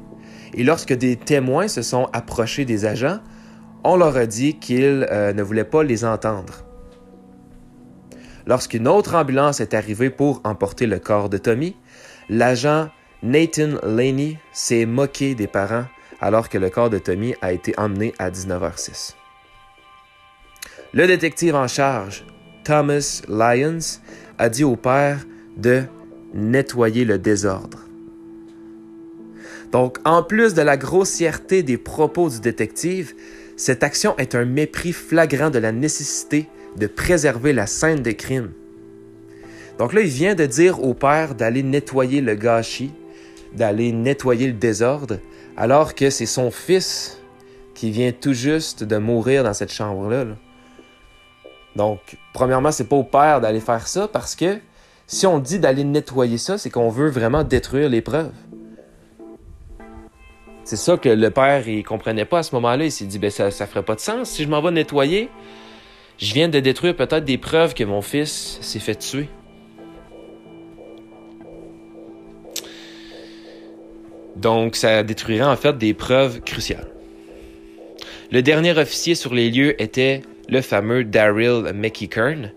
et 0.55 0.63
lorsque 0.65 0.93
des 0.93 1.17
témoins 1.17 1.69
se 1.69 1.81
sont 1.81 2.09
approchés 2.13 2.67
des 2.67 2.85
agents, 2.85 3.21
on 3.85 3.97
leur 3.97 4.17
a 4.17 4.27
dit 4.27 4.59
qu'ils 4.59 5.07
euh, 5.11 5.33
ne 5.33 5.43
voulaient 5.43 5.65
pas 5.65 5.83
les 5.83 6.05
entendre. 6.05 6.65
Lorsqu'une 8.47 8.89
autre 8.89 9.15
ambulance 9.15 9.61
est 9.61 9.75
arrivée 9.75 10.11
pour 10.11 10.41
emporter 10.45 10.87
le 10.87 10.99
corps 10.99 11.29
de 11.29 11.39
Tommy, 11.39 11.77
l'agent 12.29 12.89
Nathan 13.23 13.79
Laney 13.85 14.39
s'est 14.53 14.85
moqué 14.87 15.35
des 15.35 15.47
parents 15.47 15.85
alors 16.21 16.49
que 16.49 16.59
le 16.59 16.71
corps 16.71 16.91
de 16.91 16.99
Tommy 16.99 17.35
a 17.41 17.53
été 17.53 17.75
emmené 17.79 18.15
à 18.19 18.31
19h06. 18.31 19.15
Le 20.93 21.07
détective 21.07 21.55
en 21.55 21.69
charge, 21.69 22.25
Thomas 22.65 23.23
Lyons, 23.29 24.01
a 24.39 24.49
dit 24.49 24.65
au 24.65 24.77
père 24.77 25.19
de 25.57 25.83
nettoyer 26.35 27.05
le 27.05 27.19
désordre. 27.19 27.81
Donc, 29.73 29.99
en 30.05 30.23
plus 30.23 30.55
de 30.55 30.63
la 30.63 30.77
grossièreté 30.77 31.63
des 31.63 31.79
propos 31.79 32.29
du 32.29 32.41
détective, 32.41 33.15
cette 33.57 33.83
action 33.83 34.17
est 34.19 34.35
un 34.35 34.45
mépris 34.45 34.93
flagrant 34.93 35.51
de 35.51 35.59
la 35.59 35.73
nécessité 35.73 36.49
de 36.77 36.87
préserver 36.87 37.53
la 37.53 37.67
scène 37.67 38.03
des 38.03 38.17
crimes. 38.17 38.51
Donc 39.79 39.93
là, 39.93 40.01
il 40.01 40.09
vient 40.09 40.35
de 40.35 40.47
dire 40.47 40.83
au 40.83 40.95
père 40.95 41.35
d'aller 41.35 41.63
nettoyer 41.63 42.21
le 42.21 42.35
gâchis, 42.35 42.93
d'aller 43.55 43.93
nettoyer 43.93 44.47
le 44.47 44.53
désordre, 44.53 45.19
alors 45.57 45.95
que 45.95 46.11
c'est 46.11 46.27
son 46.27 46.51
fils 46.51 47.19
qui 47.75 47.91
vient 47.91 48.13
tout 48.13 48.33
juste 48.33 48.85
de 48.85 48.97
mourir 48.97 49.45
dans 49.45 49.55
cette 49.55 49.73
chambre-là. 49.73 50.27
Donc, 51.77 52.01
premièrement, 52.33 52.71
c'est 52.71 52.89
pas 52.89 52.97
au 52.97 53.05
père 53.05 53.41
d'aller 53.41 53.61
faire 53.61 53.87
ça 53.89 54.09
parce 54.09 54.35
que 54.35 54.59
si 55.07 55.27
on 55.27 55.39
dit 55.39 55.59
d'aller 55.59 55.85
nettoyer 55.85 56.39
ça, 56.39 56.59
c'est 56.59 56.71
qu'on 56.71 56.91
veut 56.91 57.09
vraiment 57.09 57.45
détruire 57.45 57.89
les 57.89 58.03
preuves. 58.03 58.33
C'est 60.65 60.77
ça 60.77 60.97
que 60.97 61.09
le 61.09 61.31
père, 61.31 61.69
il 61.69 61.83
comprenait 61.83 62.25
pas 62.25 62.39
à 62.39 62.43
ce 62.43 62.55
moment-là. 62.55 62.85
Il 62.85 62.93
s'est 62.93 63.05
dit, 63.05 63.19
ben, 63.19 63.31
ça, 63.31 63.51
ça 63.51 63.67
ferait 63.67 63.83
pas 63.83 63.95
de 63.95 64.01
sens. 64.01 64.31
Si 64.31 64.45
je 64.45 64.49
m'en 64.49 64.63
vais 64.63 64.71
nettoyer, 64.71 65.29
je 66.19 66.33
viens 66.35 66.49
de 66.49 66.61
détruire 66.61 66.95
peut-être 66.95 67.25
des 67.25 67.39
preuves 67.39 67.75
que 67.75 67.85
mon 67.85 68.01
fils 68.01 68.59
s'est 68.61 68.79
fait 68.79 68.95
tuer. 68.95 69.29
Donc, 74.37 74.77
ça 74.77 75.03
détruirait 75.03 75.45
en 75.45 75.57
fait 75.57 75.77
des 75.77 75.95
preuves 75.95 76.41
cruciales. 76.41 76.89
Le 78.31 78.41
dernier 78.41 78.77
officier 78.79 79.15
sur 79.15 79.35
les 79.35 79.51
lieux 79.51 79.81
était 79.83 80.23
le 80.49 80.61
fameux 80.63 81.05
Daryl 81.05 81.73
McKeekern. 81.75 82.53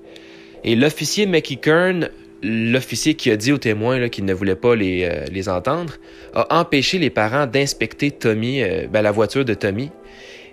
Et 0.63 0.75
l'officier 0.75 1.25
McKeekern 1.25 2.09
l'officier 2.45 3.15
qui 3.15 3.31
a 3.31 3.37
dit 3.37 3.51
aux 3.51 3.57
témoins 3.57 4.09
qu'il 4.09 4.25
ne 4.25 4.33
voulait 4.33 4.55
pas 4.55 4.75
les, 4.75 5.03
euh, 5.03 5.25
les, 5.31 5.49
entendre 5.49 5.93
a 6.33 6.59
empêché 6.59 6.99
les 6.99 7.09
parents 7.09 7.47
d'inspecter 7.47 8.11
Tommy, 8.11 8.61
euh, 8.61 8.87
ben, 8.87 9.01
la 9.01 9.11
voiture 9.11 9.45
de 9.45 9.53
Tommy, 9.53 9.91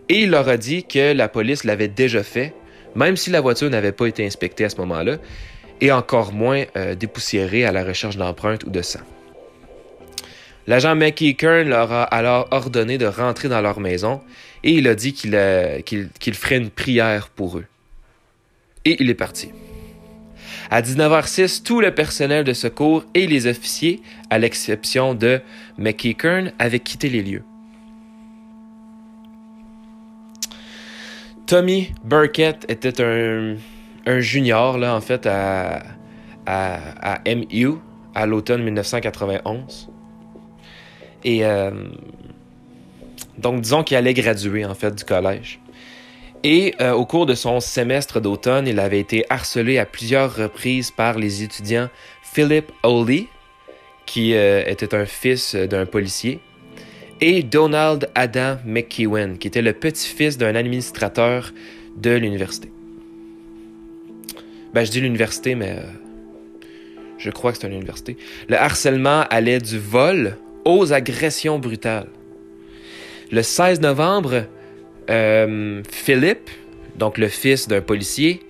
et 0.09 0.21
il 0.21 0.31
leur 0.31 0.49
a 0.49 0.57
dit 0.57 0.85
que 0.85 1.13
la 1.13 1.29
police 1.29 1.65
l'avait 1.65 1.89
déjà 1.89 2.23
fait, 2.23 2.55
même 2.95 3.17
si 3.17 3.31
la 3.31 3.41
voiture 3.41 3.71
n'avait 3.71 3.93
pas 3.93 4.07
été 4.07 4.25
inspectée 4.25 4.65
à 4.65 4.69
ce 4.69 4.77
moment-là, 4.77 5.19
et 5.81 5.93
encore 5.93 6.33
moins 6.33 6.65
euh, 6.77 6.95
dépoussiérée 6.95 7.65
à 7.65 7.73
la 7.73 7.85
recherche 7.85 8.17
d'empreintes 8.17 8.65
ou 8.65 8.71
de 8.71 8.83
sang. 8.83 9.01
L'agent 10.67 10.95
McKeekern 10.95 11.69
leur 11.69 11.91
a 11.91 12.05
alors 12.05 12.47
ordonné 12.53 12.97
de 12.97 13.07
rentrer 13.07 13.49
dans 13.49 13.61
leur 13.61 13.81
maison 13.81 14.21
et 14.63 14.71
il 14.71 14.87
a 14.87 14.95
dit 14.95 15.13
qu'il 15.13 16.35
ferait 16.35 16.59
une 16.59 16.71
prière 16.71 17.31
pour 17.31 17.59
eux. 17.59 17.65
Et 18.85 18.97
il 19.01 19.11
est 19.11 19.15
parti. 19.15 19.51
À 20.75 20.81
19h06, 20.81 21.63
tout 21.63 21.83
le 21.83 21.95
personnel 21.95 22.45
de 22.45 22.55
secours 22.55 23.05
et 23.13 23.27
les 23.27 23.47
officiers, 23.47 24.01
à 24.31 24.39
l'exception 24.39 25.13
de 25.13 25.43
McKeekern, 25.77 26.51
avaient 26.59 26.81
quitté 26.81 27.11
les 27.11 27.23
lieux. 27.23 27.43
Tommy 31.45 31.93
Burkett 32.05 32.65
était 32.71 33.03
un, 33.03 33.59
junior, 34.21 34.79
là, 34.79 34.97
en 34.97 35.03
fait, 35.03 35.27
à, 35.27 35.83
à, 36.47 37.19
MU, 37.27 37.75
à 38.15 38.25
l'automne 38.25 38.63
1991. 38.63 39.91
Et 41.23 41.45
euh, 41.45 41.71
donc, 43.37 43.61
disons 43.61 43.83
qu'il 43.83 43.99
allait 43.99 44.15
graduer, 44.15 44.65
en 44.65 44.75
fait, 44.75 44.95
du 44.95 45.05
collège. 45.05 45.61
Et 46.45 46.75
euh, 46.81 46.93
au 46.93 47.07
cours 47.07 47.27
de 47.27 47.35
son 47.35 47.61
semestre 47.61 48.21
d'automne, 48.21 48.67
il 48.67 48.81
avait 48.81 48.99
été 48.99 49.25
harcelé 49.31 49.79
à 49.79 49.87
plusieurs 49.87 50.35
reprises 50.35 50.91
par 50.91 51.19
les 51.19 51.45
étudiants 51.45 51.89
Philip 52.23 52.73
Oley, 52.83 53.27
qui 54.07 54.35
euh, 54.35 54.65
était 54.67 54.95
un 54.95 55.07
fils 55.07 55.55
d'un 55.55 55.87
policier, 55.87 56.41
et 57.21 57.45
Donald 57.45 58.11
Adam 58.17 58.57
McKeown, 58.67 59.39
qui 59.39 59.47
était 59.47 59.63
le 59.63 59.73
petit-fils 59.73 60.37
d'un 60.37 60.57
administrateur 60.57 61.53
de 61.97 62.11
l'université. 62.11 62.73
Ben, 64.75 64.85
je 64.85 64.91
dis 64.91 65.01
l'université, 65.01 65.55
mais 65.55 65.77
euh, 65.79 65.83
je 67.19 67.31
crois 67.31 67.53
que 67.53 67.59
c'est 67.59 67.69
une 67.69 67.75
université. 67.75 68.17
Le 68.49 68.57
harcèlement 68.57 69.25
allait 69.31 69.61
du 69.61 69.79
vol 69.79 70.39
aux 70.65 70.93
agressions 70.93 71.61
brutales. 71.61 72.09
Le 73.31 73.43
16 73.43 73.81
novembre, 73.81 74.47
euh, 75.11 75.83
Philippe, 75.91 76.51
donc 76.97 77.19
le 77.19 77.29
fils 77.29 77.69
d'un 77.69 77.81
policier, 77.81 78.41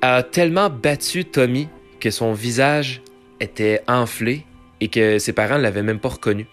a 0.00 0.22
tellement 0.22 0.70
battu 0.70 1.24
Tommy 1.24 1.68
que 2.00 2.10
son 2.10 2.32
visage 2.32 3.02
était 3.40 3.82
enflé 3.88 4.44
et 4.80 4.88
que 4.88 5.18
ses 5.18 5.32
parents 5.32 5.58
ne 5.58 5.62
l'avaient 5.62 5.82
même 5.82 5.98
pas 5.98 6.10
reconnu. 6.10 6.46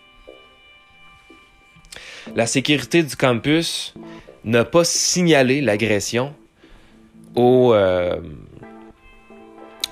La 2.35 2.47
sécurité 2.47 3.03
du 3.03 3.15
campus 3.15 3.93
n'a 4.43 4.65
pas 4.65 4.83
signalé 4.83 5.61
l'agression 5.61 6.33
aux, 7.35 7.73
euh, 7.73 8.19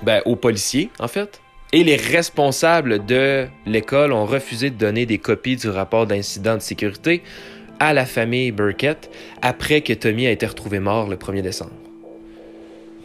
ben, 0.02 0.20
aux 0.24 0.36
policiers, 0.36 0.90
en 0.98 1.08
fait. 1.08 1.40
Et 1.72 1.84
les 1.84 1.96
responsables 1.96 3.04
de 3.04 3.46
l'école 3.66 4.12
ont 4.12 4.26
refusé 4.26 4.70
de 4.70 4.76
donner 4.76 5.06
des 5.06 5.18
copies 5.18 5.56
du 5.56 5.68
rapport 5.68 6.06
d'incident 6.06 6.54
de 6.54 6.62
sécurité 6.62 7.22
à 7.80 7.92
la 7.92 8.06
famille 8.06 8.50
Burkett 8.50 9.10
après 9.42 9.80
que 9.80 9.92
Tommy 9.92 10.26
a 10.26 10.30
été 10.30 10.46
retrouvé 10.46 10.78
mort 10.78 11.08
le 11.08 11.16
1er 11.16 11.42
décembre. 11.42 11.72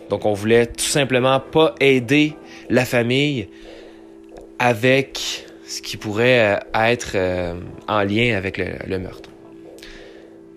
Donc 0.10 0.26
on 0.26 0.34
voulait 0.34 0.66
tout 0.66 0.86
simplement 0.86 1.40
pas 1.40 1.76
aider 1.80 2.34
la 2.70 2.86
famille 2.86 3.48
avec 4.58 5.46
ce 5.66 5.82
qui 5.82 5.98
pourrait 5.98 6.56
euh, 6.56 6.58
être 6.74 7.12
euh, 7.16 7.54
en 7.88 8.04
lien 8.04 8.36
avec 8.36 8.58
le, 8.58 8.98
meurtre. 9.00 9.30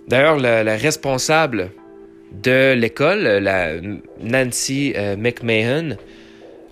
D'ailleurs, 0.09 0.39
la, 0.39 0.77
responsable 0.77 1.71
de 2.33 2.73
l'école, 2.73 3.47
Nancy 4.21 4.95
euh, 4.97 5.17
McMahon, 5.17 5.97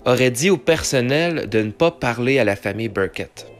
aurait 0.05 0.31
dit 0.31 0.49
au 0.49 0.57
personnel 0.57 1.47
de 1.47 1.61
ne 1.61 1.71
pas 1.71 1.91
parler 1.91 2.39
à 2.39 2.43
la 2.43 2.55
famille 2.55 2.89
Burkett. 2.89 3.50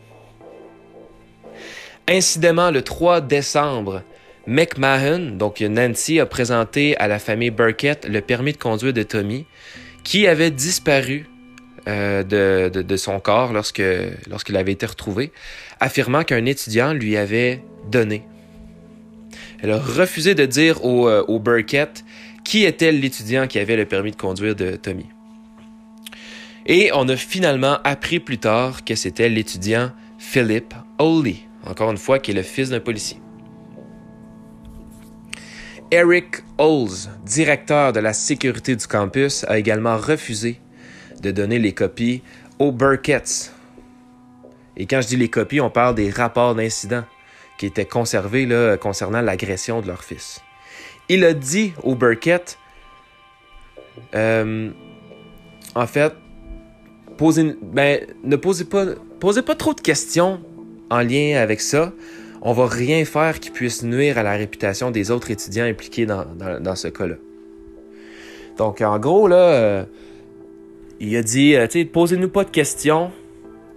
Incidemment, 2.12 2.72
le 2.72 2.82
3 2.82 3.22
décembre, 3.22 4.03
McMahon, 4.46 5.38
donc 5.38 5.62
Nancy, 5.62 6.20
a 6.20 6.25
présenté 6.25 6.98
à 6.98 7.08
la 7.08 7.20
famille 7.20 7.51
Burkett 7.51 8.06
le 8.06 8.20
permis 8.20 8.51
de 8.51 8.58
conduire 8.58 8.91
de 8.91 9.01
Tommy, 9.01 9.46
qui 10.03 10.27
avait 10.27 10.51
disparu 10.51 11.30
euh, 11.88 12.22
de, 12.24 12.98
son 12.98 13.22
corps 13.22 13.53
lorsque, 13.53 13.82
lorsqu'il 14.30 14.58
avait 14.58 14.74
été 14.74 14.86
retrouvé, 14.86 15.32
affirmant 15.80 16.25
qu'un 16.25 16.46
étudiant 16.46 16.91
lui 16.91 17.15
avait 17.15 17.63
donné. 17.89 18.24
Elle 19.63 19.71
a 19.71 19.80
refusé 19.80 20.36
de 20.36 20.45
dire 20.45 20.84
au, 20.84 21.08
euh, 21.08 21.24
au 21.30 21.39
Burkett 21.39 22.04
qui 22.43 22.65
était 22.65 22.91
l'étudiant 22.91 23.47
qui 23.47 23.58
avait 23.58 23.78
le 23.78 23.86
permis 23.86 24.12
de 24.12 24.17
conduire 24.17 24.58
de 24.58 24.76
Tommy. 24.76 25.06
Et 26.65 26.91
on 26.93 27.08
a 27.08 27.15
finalement 27.15 27.78
appris 27.86 28.19
plus 28.19 28.38
tard 28.38 28.84
que 28.84 28.95
c'était 28.95 29.30
l'étudiant 29.30 29.91
Philip 30.19 30.74
Oley, 31.00 31.38
encore 31.65 31.91
une 31.91 31.97
fois, 31.97 32.19
qui 32.19 32.32
est 32.32 32.36
le 32.36 32.43
fils 32.43 32.69
d'un 32.69 32.80
policier. 32.80 33.17
Eric 35.91 36.38
Oles, 36.58 37.10
directeur 37.26 37.91
de 37.91 38.00
la 38.00 38.13
sécurité 38.13 38.76
du 38.76 38.88
campus, 38.88 39.43
a 39.45 39.58
également 39.58 39.97
refusé 39.97 40.60
de 41.21 41.32
donner 41.32 41.60
les 41.60 41.74
copies 41.74 42.24
aux 42.60 42.71
Burketts. 42.71 43.52
Et 44.78 44.86
quand 44.86 45.02
je 45.02 45.08
dis 45.08 45.17
les 45.17 45.30
copies, 45.30 45.60
on 45.60 45.69
parle 45.69 45.95
des 45.95 46.10
rapports 46.10 46.56
d'incidents 46.56 47.04
qui 47.58 47.65
étaient 47.65 47.86
conservés 47.86 48.45
là, 48.45 48.78
concernant 48.78 49.21
l'agression 49.21 49.82
de 49.82 49.88
leur 49.88 50.04
fils. 50.04 50.41
Il 51.10 51.26
a 51.26 51.34
dit 51.34 51.74
aux 51.84 51.95
Burkett, 51.95 52.58
euh, 54.15 54.71
en 55.76 55.88
fait, 55.88 56.13
ben, 57.62 58.00
ne 58.24 58.36
posez 58.36 58.65
pas 58.65 59.56
trop 59.56 59.74
de 59.74 59.82
questions 59.82 60.41
en 60.91 60.99
lien 60.99 61.38
avec 61.41 61.62
ça. 61.62 61.93
On 62.43 62.54
va 62.54 62.67
rien 62.67 63.06
faire 63.06 63.39
qui 63.39 63.49
puisse 63.49 63.82
nuire 63.82 64.17
à 64.17 64.23
la 64.23 64.34
réputation 64.34 64.91
des 64.91 65.10
autres 65.10 65.32
étudiants 65.32 65.65
impliqués 65.65 66.06
dans, 66.06 66.75
ce 66.75 66.88
cas-là. 66.89 67.15
Donc, 68.58 68.82
en 68.82 68.99
gros, 68.99 69.27
là, 69.27 69.36
euh, 69.36 69.84
il 70.99 71.15
a 71.15 71.23
dit, 71.23 71.56
euh, 71.56 71.67
posez-nous 71.91 72.30
pas 72.30 72.43
de 72.43 72.49
questions. 72.49 73.12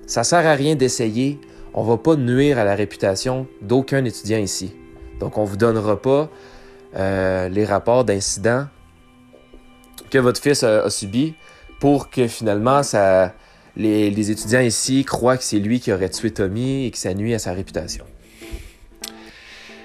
Ça 0.06 0.24
sert 0.24 0.46
à 0.46 0.54
rien 0.54 0.74
d'essayer. 0.74 1.38
On 1.72 1.82
va 1.82 1.96
pas 1.96 2.16
nuire 2.16 2.58
à 2.58 2.64
la 2.64 2.74
réputation 2.74 3.46
d'aucun 3.62 4.04
étudiant 4.04 4.38
ici. 4.38 4.74
Donc, 5.20 5.38
on 5.38 5.44
vous 5.44 5.56
donnera 5.56 6.00
pas 6.00 6.30
euh, 6.96 7.48
les 7.48 7.64
rapports 7.64 8.04
d'incidents 8.04 8.66
que 10.10 10.18
votre 10.18 10.40
fils 10.40 10.62
a, 10.62 10.88
subi 10.90 11.34
pour 11.80 12.10
que 12.10 12.26
finalement 12.26 12.82
ça, 12.82 13.34
les, 13.76 14.30
étudiants 14.30 14.60
ici 14.60 15.04
croient 15.04 15.36
que 15.36 15.44
c'est 15.44 15.58
lui 15.58 15.80
qui 15.80 15.92
aurait 15.92 16.08
tué 16.08 16.30
Tommy 16.30 16.86
et 16.86 16.90
que 16.90 16.98
ça 16.98 17.14
nuit 17.14 17.34
à 17.34 17.38
sa 17.38 17.52
réputation. 17.52 18.04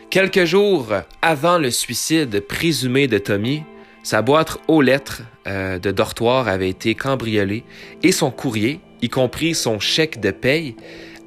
Quelques 0.10 0.46
jours 0.46 0.88
avant 1.22 1.58
le 1.58 1.72
suicide 1.72 2.40
présumé 2.42 3.08
de 3.08 3.18
Tommy, 3.18 3.64
sa 4.04 4.22
boîte 4.22 4.58
aux 4.68 4.82
lettres 4.82 5.22
euh, 5.48 5.78
de 5.78 5.92
dortoir 5.92 6.48
avait 6.48 6.70
été 6.70 6.96
cambriolée 6.96 7.64
et 8.02 8.12
son 8.12 8.32
courrier, 8.32 8.80
y 9.02 9.10
compris 9.10 9.54
son 9.54 9.80
chèque 9.80 10.20
de 10.20 10.32
paye, 10.32 10.76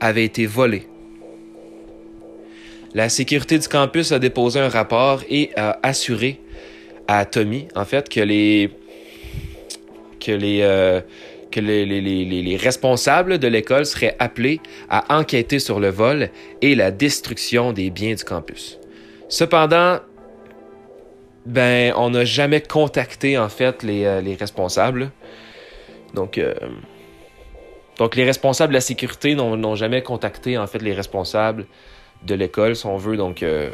avait 0.01 0.25
été 0.25 0.46
volé. 0.46 0.88
La 2.94 3.09
sécurité 3.09 3.59
du 3.59 3.68
campus 3.68 4.12
a 4.12 4.18
déposé 4.18 4.61
un 4.61 4.68
rapport 4.68 5.22
et 5.31 5.51
a 5.57 5.79
assuré 5.83 6.40
à 7.09 7.25
Tommy, 7.25 7.68
en 7.75 7.85
fait, 7.85 8.09
que 8.09 8.20
les 8.20 8.70
que 10.20 10.33
les 10.33 10.61
euh, 10.62 11.01
que 11.52 11.60
les, 11.60 11.86
les, 11.86 12.00
les, 12.00 12.56
responsables 12.56 13.38
de 13.38 13.46
l'école 13.46 13.86
seraient 13.86 14.16
appelés 14.18 14.60
à 14.88 15.16
enquêter 15.16 15.60
sur 15.60 15.78
le 15.78 15.90
vol 15.90 16.30
et 16.60 16.74
la 16.74 16.90
destruction 16.90 17.72
des 17.72 17.90
biens 17.90 18.14
du 18.14 18.24
campus. 18.24 18.80
Cependant, 19.28 20.00
ben, 21.46 21.92
on 21.96 22.10
n'a 22.10 22.24
jamais 22.24 22.60
contacté, 22.60 23.38
en 23.38 23.48
fait, 23.48 23.82
les, 23.82 24.04
euh, 24.04 24.20
les 24.20 24.34
responsables. 24.34 25.10
Donc, 26.14 26.38
euh, 26.38 26.54
donc, 27.98 28.16
les 28.16 28.24
responsables 28.24 28.72
de 28.72 28.76
la 28.76 28.80
sécurité 28.80 29.34
n'ont 29.34 29.74
jamais 29.76 30.02
contacté, 30.02 30.58
en 30.58 30.66
fait, 30.66 30.82
les 30.82 30.94
responsables 30.94 31.66
de 32.24 32.34
l'école, 32.34 32.74
si 32.76 32.86
on 32.86 32.96
veut. 32.96 33.16
Donc, 33.16 33.42
euh, 33.42 33.70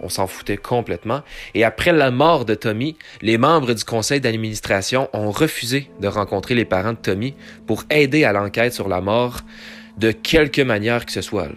on 0.00 0.08
s'en 0.08 0.26
foutait 0.26 0.56
complètement. 0.56 1.22
Et 1.54 1.64
après 1.64 1.92
la 1.92 2.10
mort 2.10 2.44
de 2.44 2.54
Tommy, 2.54 2.96
les 3.22 3.38
membres 3.38 3.72
du 3.72 3.84
conseil 3.84 4.20
d'administration 4.20 5.08
ont 5.12 5.30
refusé 5.30 5.90
de 6.00 6.08
rencontrer 6.08 6.54
les 6.54 6.64
parents 6.64 6.92
de 6.92 6.98
Tommy 6.98 7.34
pour 7.66 7.84
aider 7.90 8.24
à 8.24 8.32
l'enquête 8.32 8.72
sur 8.72 8.88
la 8.88 9.00
mort 9.00 9.40
de 9.98 10.12
quelque 10.12 10.62
manière 10.62 11.06
que 11.06 11.12
ce 11.12 11.20
soit. 11.20 11.48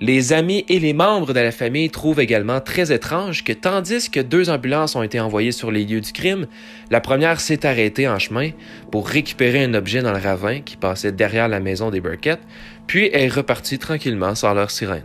Les 0.00 0.32
amis 0.32 0.64
et 0.68 0.78
les 0.78 0.92
membres 0.92 1.32
de 1.32 1.40
la 1.40 1.50
famille 1.50 1.90
trouvent 1.90 2.20
également 2.20 2.60
très 2.60 2.92
étrange 2.92 3.42
que 3.42 3.52
tandis 3.52 4.10
que 4.10 4.20
deux 4.20 4.48
ambulances 4.48 4.94
ont 4.94 5.02
été 5.02 5.18
envoyées 5.18 5.50
sur 5.50 5.72
les 5.72 5.84
lieux 5.84 6.00
du 6.00 6.12
crime, 6.12 6.46
la 6.92 7.00
première 7.00 7.40
s'est 7.40 7.66
arrêtée 7.66 8.06
en 8.06 8.20
chemin 8.20 8.50
pour 8.92 9.08
récupérer 9.08 9.64
un 9.64 9.74
objet 9.74 10.00
dans 10.00 10.12
le 10.12 10.20
ravin 10.20 10.60
qui 10.60 10.76
passait 10.76 11.10
derrière 11.10 11.48
la 11.48 11.58
maison 11.58 11.90
des 11.90 12.00
Burkett, 12.00 12.38
puis 12.86 13.10
est 13.12 13.26
repartie 13.26 13.80
tranquillement 13.80 14.36
sans 14.36 14.54
leur 14.54 14.70
sirène. 14.70 15.02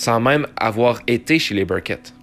Sans 0.00 0.18
même 0.18 0.46
avoir 0.56 1.02
été 1.06 1.38
chez 1.38 1.54
les 1.54 1.66
Burkett. 1.66 2.14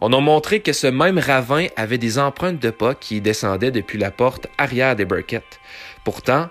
On 0.00 0.10
a 0.14 0.20
montré 0.22 0.60
que 0.60 0.72
ce 0.72 0.86
même 0.86 1.18
ravin 1.18 1.66
avait 1.76 1.98
des 1.98 2.18
empreintes 2.18 2.62
de 2.62 2.70
pas 2.70 2.94
qui 2.94 3.20
descendaient 3.20 3.70
depuis 3.70 3.98
la 3.98 4.10
porte 4.10 4.46
arrière 4.56 4.96
des 4.96 5.04
Burkett. 5.04 5.44
Pourtant, 6.06 6.48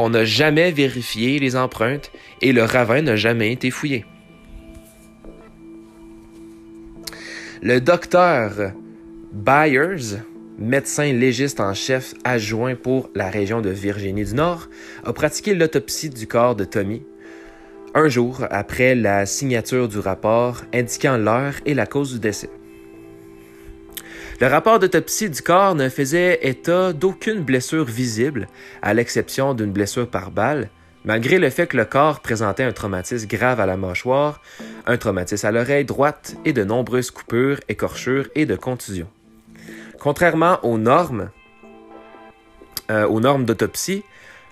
on 0.00 0.10
n'a 0.10 0.24
jamais 0.24 0.72
vérifié 0.72 1.38
les 1.38 1.54
empreintes 1.54 2.10
et 2.42 2.52
le 2.52 2.64
ravin 2.64 3.00
n'a 3.02 3.14
jamais 3.14 3.52
été 3.52 3.70
fouillé. 3.70 4.04
Le 7.62 7.80
docteur 7.80 8.72
Byers, 9.32 10.24
médecin 10.58 11.12
légiste 11.12 11.60
en 11.60 11.72
chef 11.72 12.14
adjoint 12.24 12.74
pour 12.74 13.10
la 13.14 13.30
région 13.30 13.60
de 13.60 13.70
Virginie 13.70 14.24
du 14.24 14.34
Nord, 14.34 14.66
a 15.04 15.12
pratiqué 15.12 15.54
l'autopsie 15.54 16.10
du 16.10 16.26
corps 16.26 16.56
de 16.56 16.64
Tommy 16.64 17.04
un 17.94 18.08
jour 18.08 18.44
après 18.50 18.94
la 18.94 19.26
signature 19.26 19.88
du 19.88 19.98
rapport 19.98 20.62
indiquant 20.72 21.16
l'heure 21.16 21.54
et 21.66 21.74
la 21.74 21.86
cause 21.86 22.12
du 22.12 22.18
décès. 22.18 22.50
Le 24.40 24.46
rapport 24.46 24.78
d'autopsie 24.78 25.30
du 25.30 25.42
corps 25.42 25.74
ne 25.74 25.88
faisait 25.88 26.38
état 26.42 26.92
d'aucune 26.92 27.42
blessure 27.42 27.84
visible, 27.84 28.46
à 28.82 28.94
l'exception 28.94 29.54
d'une 29.54 29.72
blessure 29.72 30.08
par 30.08 30.30
balle, 30.30 30.70
malgré 31.04 31.38
le 31.38 31.50
fait 31.50 31.66
que 31.66 31.76
le 31.76 31.84
corps 31.84 32.20
présentait 32.20 32.62
un 32.62 32.72
traumatisme 32.72 33.26
grave 33.26 33.58
à 33.58 33.66
la 33.66 33.76
mâchoire, 33.76 34.40
un 34.86 34.96
traumatisme 34.96 35.46
à 35.46 35.50
l'oreille 35.50 35.84
droite 35.84 36.36
et 36.44 36.52
de 36.52 36.62
nombreuses 36.62 37.10
coupures, 37.10 37.58
écorchures 37.68 38.28
et 38.36 38.46
de 38.46 38.54
contusions. 38.54 39.10
Contrairement 39.98 40.64
aux 40.64 40.78
normes, 40.78 41.30
euh, 42.90 43.08
aux 43.08 43.20
normes 43.20 43.44
d'autopsie, 43.44 44.04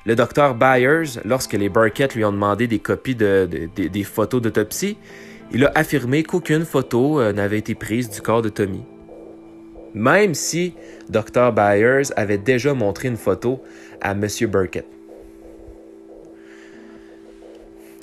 le 0.06 0.14
docteur 0.14 0.54
Byers, 0.54 1.20
lorsque 1.24 1.54
les 1.54 1.68
Burkett 1.68 2.14
lui 2.14 2.24
ont 2.24 2.32
demandé 2.32 2.68
des 2.68 2.78
copies 2.78 3.16
de, 3.16 3.48
des 3.74 4.04
photos 4.04 4.40
d'autopsie, 4.40 4.96
il 5.52 5.64
a 5.64 5.72
affirmé 5.74 6.22
qu'aucune 6.22 6.64
photo 6.64 7.20
euh, 7.20 7.32
n'avait 7.32 7.58
été 7.58 7.74
prise 7.74 8.08
du 8.08 8.20
corps 8.20 8.42
de 8.42 8.48
Tommy. 8.48 8.82
Même 9.94 10.34
si 10.34 10.74
Dr. 11.08 11.52
Byers 11.52 12.12
avait 12.16 12.38
déjà 12.38 12.72
montré 12.72 13.08
une 13.08 13.16
photo 13.16 13.62
à 14.00 14.12
M. 14.12 14.26
Burkett. 14.48 14.86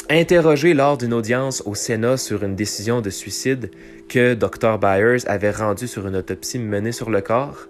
Interrogé 0.10 0.74
lors 0.74 0.98
d'une 0.98 1.14
audience 1.14 1.64
au 1.66 1.76
Sénat 1.76 2.18
sur 2.18 2.44
une 2.44 2.56
décision 2.56 3.00
de 3.00 3.10
suicide 3.10 3.72
que 4.10 4.34
Dr. 4.34 4.78
Byers 4.78 5.22
avait 5.28 5.52
rendue 5.52 5.88
sur 5.88 6.06
une 6.08 6.18
autopsie 6.18 6.60
menée 6.60 6.92
sur 6.92 7.10
le 7.10 7.22
corps, 7.22 7.68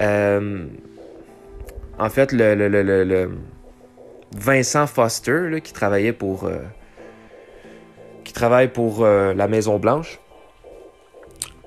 euh, 0.00 0.64
en 1.98 2.10
fait, 2.10 2.32
le, 2.32 3.30
Vincent 4.36 4.86
Foster, 4.86 5.60
qui 5.62 5.72
travaillait 5.72 6.12
pour. 6.12 6.44
Euh, 6.44 6.58
euh, 8.40 9.34
la 9.34 9.48
Maison 9.48 9.78
Blanche. 9.78 10.20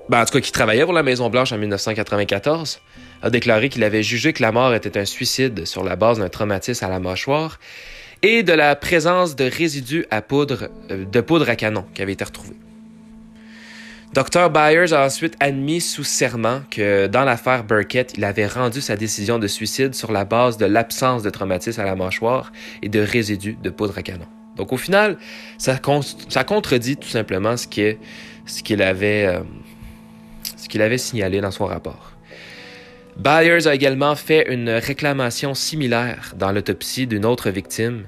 Ben, 0.08 0.22
en 0.22 0.24
tout 0.24 0.32
cas, 0.32 0.40
qui 0.40 0.52
travaillait 0.52 0.84
pour 0.84 0.92
la 0.92 1.02
Maison 1.02 1.28
Blanche 1.28 1.52
en 1.52 1.58
1994, 1.58 2.80
a 3.22 3.30
déclaré 3.30 3.68
qu'il 3.68 3.84
avait 3.84 4.02
jugé 4.02 4.32
que 4.32 4.42
la 4.42 4.52
mort 4.52 4.74
était 4.74 4.98
un 4.98 5.04
suicide 5.04 5.64
sur 5.64 5.84
la 5.84 5.96
base 5.96 6.18
d'un 6.18 6.28
traumatisme 6.28 6.84
à 6.84 6.88
la 6.88 6.98
mâchoire 6.98 7.58
et 8.22 8.42
de 8.42 8.52
la 8.52 8.74
présence 8.76 9.36
de 9.36 9.44
résidus 9.44 10.06
à 10.10 10.22
poudre, 10.22 10.68
euh, 10.90 11.04
de 11.04 11.20
poudre 11.20 11.48
à 11.48 11.56
canon 11.56 11.84
qui 11.94 12.02
avaient 12.02 12.12
été 12.12 12.24
retrouvés. 12.24 12.56
Dr. 14.14 14.50
Byers 14.50 14.92
a 14.92 15.06
ensuite 15.06 15.36
admis 15.40 15.80
sous 15.80 16.04
serment 16.04 16.60
que 16.70 17.06
dans 17.06 17.24
l'affaire 17.24 17.64
Burkett, 17.64 18.12
il 18.18 18.24
avait 18.24 18.46
rendu 18.46 18.82
sa 18.82 18.94
décision 18.94 19.38
de 19.38 19.46
suicide 19.46 19.94
sur 19.94 20.12
la 20.12 20.26
base 20.26 20.58
de 20.58 20.66
l'absence 20.66 21.22
de 21.22 21.30
traumatisme 21.30 21.80
à 21.80 21.84
la 21.84 21.96
mâchoire 21.96 22.52
et 22.82 22.90
de 22.90 23.00
résidus 23.00 23.56
de 23.62 23.70
poudre 23.70 23.96
à 23.96 24.02
canon. 24.02 24.26
Donc 24.56 24.74
au 24.74 24.76
final, 24.76 25.16
ça, 25.56 25.78
contredit 25.78 26.98
tout 26.98 27.08
simplement 27.08 27.56
ce 27.56 27.66
qu'il 27.66 27.96
ce 28.44 28.82
avait, 28.82 29.24
euh, 29.24 29.40
ce 30.58 30.68
qu'il 30.68 30.82
avait 30.82 30.98
signalé 30.98 31.40
dans 31.40 31.50
son 31.50 31.64
rapport. 31.64 32.12
Byers 33.16 33.66
a 33.66 33.74
également 33.74 34.14
fait 34.14 34.52
une 34.52 34.68
réclamation 34.68 35.54
similaire 35.54 36.34
dans 36.36 36.52
l'autopsie 36.52 37.06
d'une 37.06 37.24
autre 37.24 37.48
victime 37.48 38.04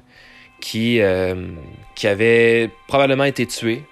qui, 0.61 1.01
euh, 1.01 1.47
qui 1.95 2.07
avait 2.09 2.69
probablement 2.89 3.25
été 3.25 3.47
tuée 3.47 3.85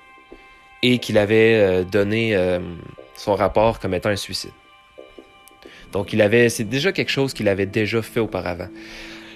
et 0.83 0.99
qu'il 0.99 1.19
avait 1.19 1.55
euh, 1.55 1.85
donné 1.85 2.35
euh, 2.35 2.59
son 3.17 3.35
rapport 3.35 3.79
comme 3.79 3.95
étant 3.95 4.11
un 4.11 4.17
suicide. 4.17 4.51
Donc 5.93 6.13
il 6.13 6.23
avait, 6.23 6.49
c'est 6.49 6.65
déjà 6.65 6.93
quelque 6.93 7.11
chose 7.11 7.35
qu'il 7.35 7.49
avait 7.49 7.67
déjà 7.67 8.03
fait 8.03 8.21
auparavant. 8.21 8.69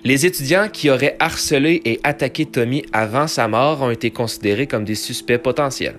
Les 0.04 0.24
étudiants 0.24 0.68
qui 0.68 0.90
auraient 0.90 1.16
harcelé 1.18 1.82
et 1.85 2.00
attaqué 2.02 2.46
Tommy 2.46 2.85
avant 2.92 3.26
sa 3.26 3.48
mort 3.48 3.82
ont 3.82 3.90
été 3.90 4.11
considérés 4.11 4.66
comme 4.66 4.85
des 4.85 4.94
suspects 4.94 5.38
potentiels. 5.38 5.96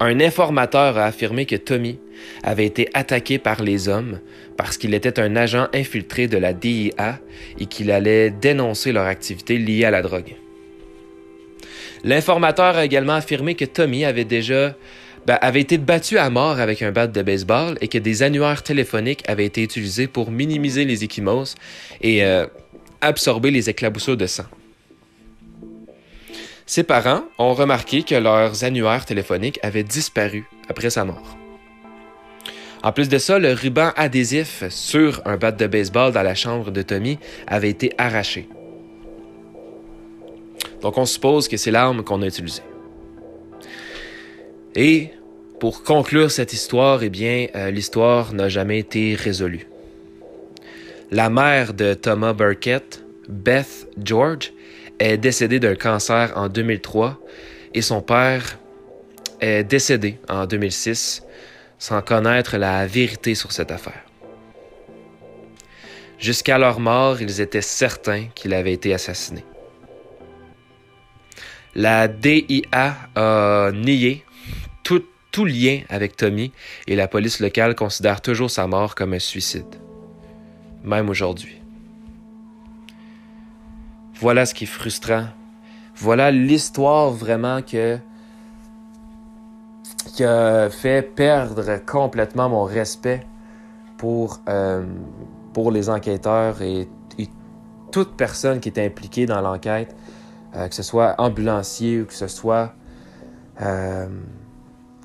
Un 0.00 0.18
informateur 0.18 0.98
a 0.98 1.04
affirmé 1.04 1.46
que 1.46 1.56
Tommy 1.56 1.98
avait 2.42 2.66
été 2.66 2.88
attaqué 2.94 3.38
par 3.38 3.62
les 3.62 3.88
hommes 3.88 4.18
parce 4.56 4.76
qu'il 4.76 4.94
était 4.94 5.20
un 5.20 5.36
agent 5.36 5.68
infiltré 5.72 6.26
de 6.26 6.38
la 6.38 6.52
DIA 6.52 7.20
et 7.58 7.66
qu'il 7.66 7.90
allait 7.90 8.30
dénoncer 8.30 8.92
leur 8.92 9.06
activité 9.06 9.58
liée 9.58 9.84
à 9.84 9.90
la 9.90 10.02
drogue. 10.02 10.34
L'informateur 12.04 12.76
a 12.76 12.84
également 12.84 13.14
affirmé 13.14 13.54
que 13.54 13.64
Tommy 13.64 14.04
avait 14.04 14.24
déjà 14.24 14.74
ben, 15.26 15.38
été 15.54 15.78
battu 15.78 16.18
à 16.18 16.30
mort 16.30 16.58
avec 16.58 16.82
un 16.82 16.90
bat 16.90 17.06
de 17.06 17.22
baseball 17.22 17.78
et 17.80 17.88
que 17.88 17.98
des 17.98 18.22
annuaires 18.22 18.62
téléphoniques 18.62 19.22
avaient 19.28 19.46
été 19.46 19.62
utilisés 19.62 20.08
pour 20.08 20.30
minimiser 20.30 20.84
les 20.84 21.04
échymoses 21.04 21.54
et 22.00 22.24
euh, 22.24 22.46
absorber 23.00 23.52
les 23.52 23.70
éclaboussures 23.70 24.16
de 24.16 24.26
sang. 24.26 24.46
Ses 26.66 26.82
parents 26.82 27.22
ont 27.38 27.54
remarqué 27.54 28.02
que 28.02 28.14
leurs 28.14 28.64
annuaires 28.64 29.04
téléphoniques 29.04 29.60
avaient 29.62 29.84
disparu 29.84 30.44
après 30.68 30.90
sa 30.90 31.04
mort. 31.04 31.36
En 32.82 32.90
plus 32.90 33.08
de 33.08 33.18
ça, 33.18 33.38
le 33.38 33.52
ruban 33.52 33.92
adhésif 33.96 34.64
sur 34.70 35.22
un 35.24 35.36
bat 35.36 35.52
de 35.52 35.66
baseball 35.68 36.12
dans 36.12 36.22
la 36.22 36.34
chambre 36.34 36.72
de 36.72 36.82
Tommy 36.82 37.18
avait 37.46 37.70
été 37.70 37.92
arraché. 37.96 38.48
Donc 40.82 40.98
on 40.98 41.06
suppose 41.06 41.48
que 41.48 41.56
c'est 41.56 41.70
l'arme 41.70 42.02
qu'on 42.02 42.20
a 42.22 42.26
utilisée. 42.26 42.62
Et 44.74 45.10
pour 45.60 45.84
conclure 45.84 46.30
cette 46.30 46.52
histoire, 46.52 47.02
eh 47.02 47.08
bien, 47.08 47.46
euh, 47.54 47.70
l'histoire 47.70 48.34
n'a 48.34 48.48
jamais 48.48 48.80
été 48.80 49.14
résolue. 49.14 49.68
La 51.10 51.30
mère 51.30 51.72
de 51.72 51.94
Thomas 51.94 52.32
Burkett, 52.32 53.04
Beth 53.28 53.86
George, 54.02 54.52
est 54.98 55.18
décédée 55.18 55.60
d'un 55.60 55.76
cancer 55.76 56.32
en 56.36 56.48
2003 56.48 57.20
et 57.74 57.82
son 57.82 58.00
père 58.00 58.58
est 59.40 59.64
décédé 59.64 60.18
en 60.28 60.46
2006 60.46 61.22
sans 61.78 62.00
connaître 62.00 62.56
la 62.56 62.86
vérité 62.86 63.34
sur 63.34 63.52
cette 63.52 63.70
affaire. 63.70 64.04
Jusqu'à 66.18 66.56
leur 66.56 66.78
mort, 66.78 67.20
ils 67.20 67.40
étaient 67.40 67.60
certains 67.60 68.26
qu'il 68.34 68.54
avait 68.54 68.72
été 68.72 68.94
assassiné. 68.94 69.44
La 71.74 72.06
DIA 72.06 72.96
a 73.14 73.70
nié 73.72 74.24
tout, 74.82 75.46
lien 75.46 75.80
avec 75.88 76.14
Tommy 76.14 76.52
et 76.86 76.94
la 76.94 77.08
police 77.08 77.40
locale 77.40 77.74
considère 77.74 78.20
toujours 78.20 78.50
sa 78.50 78.66
mort 78.66 78.94
comme 78.94 79.14
un 79.14 79.18
suicide, 79.18 79.80
même 80.84 81.08
aujourd'hui. 81.08 81.58
Voilà 84.16 84.44
ce 84.44 84.52
qui 84.52 84.64
est 84.64 84.66
frustrant. 84.66 85.24
Voilà 85.96 86.30
l'histoire 86.30 87.10
vraiment 87.10 87.62
que 87.62 87.98
qui 90.14 90.24
a 90.24 90.68
fait 90.68 91.00
perdre 91.00 91.78
complètement 91.86 92.50
mon 92.50 92.64
respect 92.64 93.26
pour, 93.96 94.40
euh, 94.50 94.84
les 95.72 95.88
enquêteurs 95.88 96.60
et, 96.60 96.88
et, 97.18 97.28
toute 97.90 98.16
personne 98.16 98.60
qui 98.60 98.68
était 98.68 98.84
impliquée 98.84 99.24
dans 99.24 99.40
l'enquête. 99.40 99.96
Euh, 100.54 100.68
que 100.68 100.74
ce 100.74 100.82
soit 100.82 101.14
ambulancier 101.18 102.02
ou 102.02 102.04
que 102.04 102.12
ce 102.12 102.26
soit, 102.26 102.74
euh, 103.62 104.06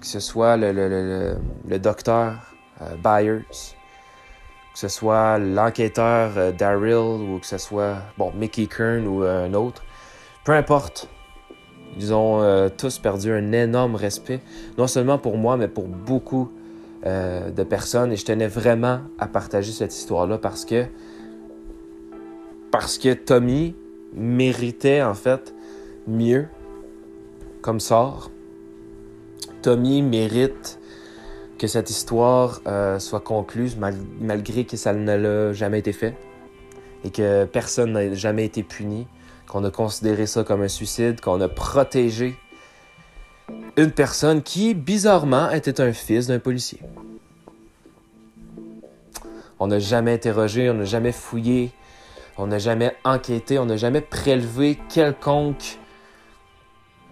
que 0.01 0.05
ce 0.05 0.19
soit 0.19 0.57
le, 0.57 0.73
le, 0.73 0.89
le, 0.89 1.37
le 1.67 1.79
docteur 1.79 2.53
euh, 2.81 2.95
Byers, 3.01 3.45
que 3.49 4.79
ce 4.79 4.89
soit 4.89 5.39
l'enquêteur 5.39 6.53
Daryl 6.53 6.95
ou 6.95 7.39
que 7.39 7.45
ce 7.45 7.57
soit 7.57 7.95
bon, 8.17 8.33
Mickey 8.33 8.67
Kern 8.67 9.07
ou 9.07 9.23
un 9.23 9.53
autre. 9.53 9.83
Peu 10.43 10.51
importe. 10.51 11.09
Ils 11.99 12.13
ont 12.13 12.69
tous 12.77 12.99
perdu 12.99 13.31
un 13.31 13.51
énorme 13.53 13.95
respect, 13.95 14.41
non 14.77 14.85
seulement 14.85 15.17
pour 15.17 15.35
moi, 15.37 15.57
mais 15.57 15.67
pour 15.67 15.87
beaucoup 15.87 16.51
de 17.03 17.63
personnes. 17.63 18.11
Et 18.11 18.17
je 18.17 18.25
tenais 18.25 18.47
vraiment 18.47 18.99
à 19.17 19.25
partager 19.25 19.71
cette 19.71 19.95
histoire-là 19.95 20.37
parce 20.37 20.63
que 20.63 20.85
parce 22.69 22.99
que 22.99 23.13
Tommy, 23.13 23.73
méritait 24.17 25.01
en 25.01 25.13
fait 25.13 25.53
mieux 26.07 26.47
comme 27.61 27.79
sort. 27.79 28.31
Tommy 29.61 30.01
mérite 30.01 30.79
que 31.57 31.67
cette 31.67 31.89
histoire 31.89 32.61
euh, 32.67 32.99
soit 32.99 33.19
concluse 33.19 33.77
malgré 34.21 34.65
que 34.65 34.77
ça 34.77 34.93
ne 34.93 35.15
l'a 35.15 35.53
jamais 35.53 35.79
été 35.79 35.91
fait 35.91 36.15
et 37.03 37.09
que 37.09 37.45
personne 37.45 37.93
n'a 37.93 38.13
jamais 38.13 38.45
été 38.45 38.63
puni, 38.63 39.07
qu'on 39.47 39.63
a 39.63 39.71
considéré 39.71 40.25
ça 40.25 40.43
comme 40.43 40.61
un 40.61 40.67
suicide, 40.67 41.21
qu'on 41.21 41.41
a 41.41 41.47
protégé 41.47 42.35
une 43.77 43.91
personne 43.91 44.41
qui, 44.41 44.73
bizarrement, 44.73 45.49
était 45.51 45.79
un 45.79 45.93
fils 45.93 46.27
d'un 46.27 46.39
policier. 46.39 46.79
On 49.59 49.67
n'a 49.67 49.79
jamais 49.79 50.13
interrogé, 50.13 50.69
on 50.69 50.75
n'a 50.75 50.85
jamais 50.85 51.11
fouillé 51.11 51.71
on 52.37 52.47
n'a 52.47 52.59
jamais 52.59 52.95
enquêté, 53.03 53.59
on 53.59 53.65
n'a 53.65 53.77
jamais 53.77 54.01
prélevé 54.01 54.77
quelconque 54.89 55.79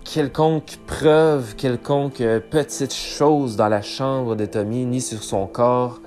quelconque 0.03 0.77
preuve, 0.85 1.55
quelconque 1.55 2.21
euh, 2.21 2.39
petite 2.39 2.93
chose 2.93 3.55
dans 3.55 3.67
la 3.67 3.81
chambre 3.81 4.35
de 4.35 4.45
Tommy, 4.45 4.85
ni 4.85 5.01
sur 5.01 5.23
son 5.23 5.47
corps. 5.47 5.99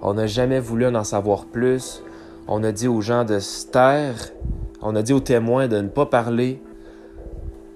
On 0.00 0.14
n'a 0.14 0.26
jamais 0.26 0.58
voulu 0.58 0.86
en 0.86 1.04
savoir 1.04 1.44
plus. 1.44 2.02
On 2.48 2.64
a 2.64 2.72
dit 2.72 2.88
aux 2.88 3.02
gens 3.02 3.24
de 3.24 3.38
se 3.38 3.66
taire. 3.66 4.16
On 4.80 4.96
a 4.96 5.02
dit 5.02 5.12
aux 5.12 5.20
témoins 5.20 5.68
de 5.68 5.76
ne 5.76 5.88
pas 5.88 6.06
parler. 6.06 6.60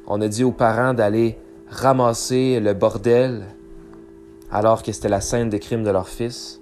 On 0.07 0.21
a 0.21 0.29
dit 0.29 0.45
aux 0.45 0.53
parents 0.53 0.95
d'aller 0.95 1.39
ramasser 1.69 2.59
le 2.59 2.73
bordel 2.73 3.45
alors 4.51 4.83
que 4.83 4.93
c'était 4.93 5.09
la 5.09 5.21
scène 5.21 5.51
des 5.51 5.61
crimes 5.61 5.85
de 5.85 5.91
leur 5.91 6.09
fils. 6.09 6.61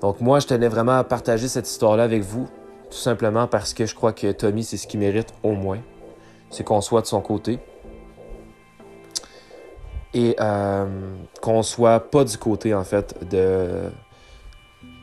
Donc 0.00 0.20
moi, 0.20 0.38
je 0.38 0.46
tenais 0.46 0.68
vraiment 0.68 0.98
à 0.98 1.04
partager 1.04 1.48
cette 1.48 1.68
histoire-là 1.68 2.04
avec 2.04 2.22
vous, 2.22 2.48
tout 2.90 2.96
simplement 2.96 3.46
parce 3.46 3.74
que 3.74 3.84
je 3.86 3.94
crois 3.94 4.12
que 4.12 4.30
Tommy, 4.32 4.62
c'est 4.62 4.76
ce 4.76 4.86
qu'il 4.86 5.00
mérite 5.00 5.34
au 5.42 5.52
moins. 5.52 5.80
C'est 6.50 6.64
qu'on 6.64 6.80
soit 6.80 7.02
de 7.02 7.06
son 7.06 7.20
côté. 7.20 7.58
Et 10.14 10.36
euh, 10.40 11.14
qu'on 11.42 11.62
soit 11.62 12.00
pas 12.00 12.24
du 12.24 12.38
côté, 12.38 12.74
en 12.74 12.84
fait, 12.84 13.28
de, 13.28 13.90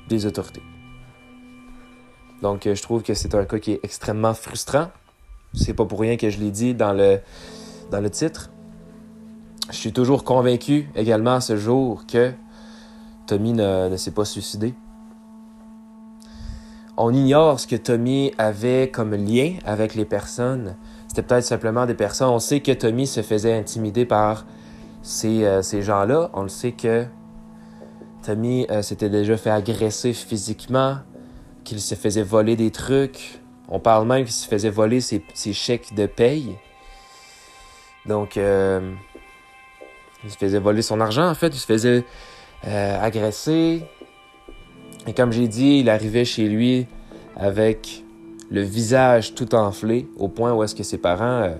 des 0.09 0.25
autorités. 0.25 0.63
Donc, 2.41 2.67
je 2.71 2.81
trouve 2.81 3.03
que 3.03 3.13
c'est 3.13 3.35
un 3.35 3.45
cas 3.45 3.59
qui 3.59 3.73
est 3.73 3.79
extrêmement 3.83 4.33
frustrant. 4.33 4.87
C'est 5.53 5.73
pas 5.73 5.85
pour 5.85 5.99
rien 5.99 6.17
que 6.17 6.29
je 6.29 6.39
l'ai 6.39 6.51
dit 6.51 6.73
dans 6.73 6.93
le, 6.93 7.19
dans 7.91 8.01
le 8.01 8.09
titre. 8.09 8.49
Je 9.69 9.75
suis 9.75 9.93
toujours 9.93 10.23
convaincu 10.23 10.89
également 10.95 11.35
à 11.35 11.41
ce 11.41 11.55
jour 11.55 12.05
que 12.07 12.33
Tommy 13.27 13.53
ne, 13.53 13.89
ne 13.89 13.97
s'est 13.97 14.11
pas 14.11 14.25
suicidé. 14.25 14.73
On 16.97 17.13
ignore 17.13 17.59
ce 17.59 17.67
que 17.67 17.75
Tommy 17.75 18.33
avait 18.37 18.89
comme 18.89 19.13
lien 19.13 19.55
avec 19.65 19.95
les 19.95 20.05
personnes. 20.05 20.77
C'était 21.09 21.23
peut-être 21.23 21.43
simplement 21.43 21.85
des 21.85 21.93
personnes. 21.93 22.29
On 22.29 22.39
sait 22.39 22.61
que 22.61 22.71
Tommy 22.71 23.05
se 23.05 23.21
faisait 23.21 23.53
intimider 23.53 24.05
par 24.05 24.45
ces, 25.01 25.43
euh, 25.43 25.61
ces 25.61 25.81
gens-là. 25.81 26.29
On 26.33 26.43
le 26.43 26.49
sait 26.49 26.71
que 26.71 27.05
Tommy 28.23 28.65
euh, 28.71 28.81
s'était 28.81 29.09
déjà 29.09 29.35
fait 29.35 29.49
agresser 29.49 30.13
physiquement, 30.13 30.97
qu'il 31.65 31.81
se 31.81 31.95
faisait 31.95 32.23
voler 32.23 32.55
des 32.55 32.71
trucs. 32.71 33.41
On 33.67 33.79
parle 33.79 34.07
même 34.07 34.23
qu'il 34.23 34.33
se 34.33 34.47
faisait 34.47 34.69
voler 34.69 35.01
ses, 35.01 35.21
ses 35.33 35.51
chèques 35.51 35.93
de 35.95 36.05
paye. 36.05 36.55
Donc, 38.05 38.37
euh, 38.37 38.93
il 40.23 40.31
se 40.31 40.37
faisait 40.37 40.59
voler 40.59 40.81
son 40.81 41.01
argent, 41.01 41.29
en 41.29 41.35
fait. 41.35 41.47
Il 41.47 41.59
se 41.59 41.65
faisait 41.65 42.05
agresser. 42.63 43.83
Et 45.07 45.13
comme 45.13 45.31
j'ai 45.31 45.47
dit, 45.47 45.79
il 45.79 45.89
arrivait 45.89 46.25
chez 46.25 46.47
lui 46.47 46.87
avec 47.35 48.03
le 48.49 48.61
visage 48.61 49.35
tout 49.35 49.53
enflé, 49.55 50.07
au 50.17 50.27
point 50.27 50.53
où 50.53 50.63
est-ce 50.63 50.75
que 50.75 50.83
ses 50.83 50.97
parents 50.97 51.43
euh, 51.43 51.55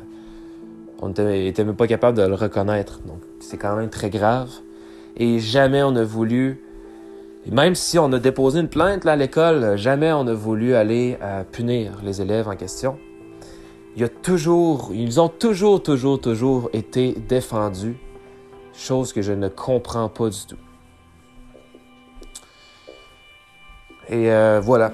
même 1.58 1.76
pas 1.76 1.88
capable 1.88 2.18
de 2.18 2.24
le 2.24 2.36
reconnaître. 2.36 3.02
Donc, 3.06 3.20
c'est 3.40 3.58
quand 3.58 3.76
même 3.76 3.90
très 3.90 4.10
grave. 4.10 4.50
Et 5.18 5.40
jamais 5.40 5.84
on 5.84 5.96
a 5.96 6.04
voulu, 6.04 6.62
même 7.52 7.76
si 7.76 8.00
on 8.00 8.12
a 8.12 8.20
déposé 8.20 8.60
une 8.60 8.68
plainte 8.68 9.06
là, 9.06 9.14
à 9.14 9.16
l'école, 9.16 9.78
jamais 9.78 10.12
on 10.12 10.28
a 10.28 10.34
voulu 10.34 10.74
aller 10.74 11.18
euh, 11.22 11.44
punir 11.44 12.00
les 12.04 12.22
élèves 12.22 12.48
en 12.48 12.56
question. 12.56 12.98
Il 13.96 14.02
y 14.02 14.06
a 14.06 14.10
toujours, 14.10 14.92
ils 14.94 15.22
ont 15.22 15.30
toujours, 15.30 15.82
toujours, 15.82 16.20
toujours 16.20 16.70
été 16.74 17.16
défendus, 17.30 17.98
chose 18.74 19.14
que 19.14 19.22
je 19.22 19.32
ne 19.32 19.48
comprends 19.48 20.10
pas 20.10 20.30
du 20.30 20.46
tout. 20.48 20.58
Et 24.10 24.32
euh, 24.32 24.60
voilà. 24.62 24.94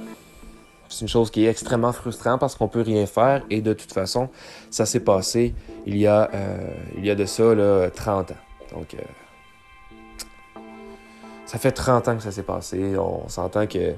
C'est 0.89 1.01
une 1.01 1.07
chose 1.07 1.31
qui 1.31 1.45
est 1.45 1.49
extrêmement 1.49 1.93
frustrante 1.93 2.39
parce 2.39 2.55
qu'on 2.55 2.67
peut 2.67 2.81
rien 2.81 3.05
faire 3.05 3.43
et 3.49 3.61
de 3.61 3.71
toute 3.71 3.93
façon, 3.93 4.29
ça 4.69 4.85
s'est 4.85 4.99
passé 4.99 5.53
il 5.85 5.97
y 5.97 6.05
a, 6.05 6.29
euh, 6.33 6.57
il 6.97 7.05
y 7.05 7.09
a 7.09 7.15
de 7.15 7.25
ça 7.25 7.55
là, 7.55 7.89
30 7.89 8.31
ans. 8.31 8.35
Donc, 8.75 8.93
euh, 8.93 10.61
ça 11.45 11.57
fait 11.57 11.71
30 11.71 12.07
ans 12.09 12.17
que 12.17 12.23
ça 12.23 12.31
s'est 12.31 12.43
passé. 12.43 12.97
On 12.97 13.29
s'entend 13.29 13.67
que 13.67 13.93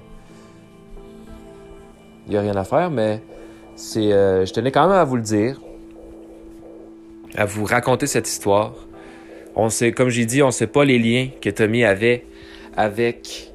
il 2.26 2.30
n'y 2.30 2.38
a 2.38 2.42
rien 2.42 2.56
à 2.56 2.64
faire, 2.64 2.90
mais 2.90 3.22
c'est, 3.76 4.12
je 4.12 4.54
tenais 4.54 4.72
quand 4.72 4.88
même 4.88 4.98
à 4.98 5.04
vous 5.04 5.18
le 5.18 5.24
dire, 5.24 5.60
à 7.36 7.46
vous 7.46 7.66
raconter 7.66 8.08
cette 8.08 8.30
histoire. 8.30 8.74
On 9.56 9.70
sait, 9.70 9.92
comme 9.92 10.10
j'ai 10.10 10.26
dit, 10.26 10.42
on 10.42 10.48
ne 10.48 10.52
sait 10.52 10.68
pas 10.68 10.86
les 10.86 11.00
liens 11.00 11.30
que 11.42 11.50
Tommy 11.50 11.84
avait 11.84 12.26
avec 12.78 13.53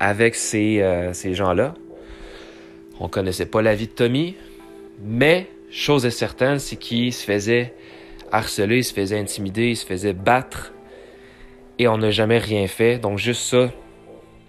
avec 0.00 0.34
ces, 0.34 0.80
euh, 0.80 1.12
ces 1.12 1.34
gens-là. 1.34 1.74
On 3.00 3.08
connaissait 3.08 3.46
pas 3.46 3.62
la 3.62 3.74
vie 3.74 3.86
de 3.86 3.92
Tommy, 3.92 4.36
mais 5.02 5.48
chose 5.70 6.06
est 6.06 6.10
certaine, 6.10 6.58
c'est 6.58 6.76
qu'il 6.76 7.12
se 7.12 7.24
faisait 7.24 7.74
harceler, 8.30 8.78
il 8.78 8.84
se 8.84 8.94
faisait 8.94 9.18
intimider, 9.18 9.70
il 9.70 9.76
se 9.76 9.86
faisait 9.86 10.12
battre, 10.12 10.72
et 11.78 11.88
on 11.88 11.98
n'a 11.98 12.10
jamais 12.10 12.38
rien 12.38 12.66
fait. 12.68 12.98
Donc 12.98 13.18
juste 13.18 13.42
ça, 13.42 13.70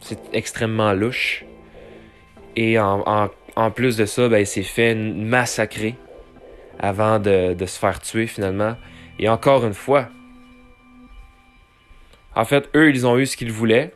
c'est 0.02 0.20
extrêmement 0.34 0.94
louche. 0.94 1.46
Et 2.56 2.80
en 2.80 3.72
plus 3.74 3.98
de 3.98 4.06
ça, 4.06 4.30
ben, 4.30 4.40
il 4.40 4.48
s'est 4.48 4.64
fait 4.64 4.96
massacrer 4.96 5.96
avant 6.80 7.20
de, 7.20 7.54
de 7.54 7.66
se 7.66 7.80
faire 7.80 8.00
tuer 8.00 8.28
finalement. 8.28 8.76
Et 9.20 9.28
encore 9.30 9.66
une 9.66 9.74
fois, 9.74 10.10
en 12.36 12.46
fait, 12.46 12.70
eux, 12.76 12.90
ils 12.90 13.08
ont 13.08 13.18
eu 13.18 13.26
ce 13.26 13.38
qu'ils 13.38 13.52
voulaient. 13.52 13.94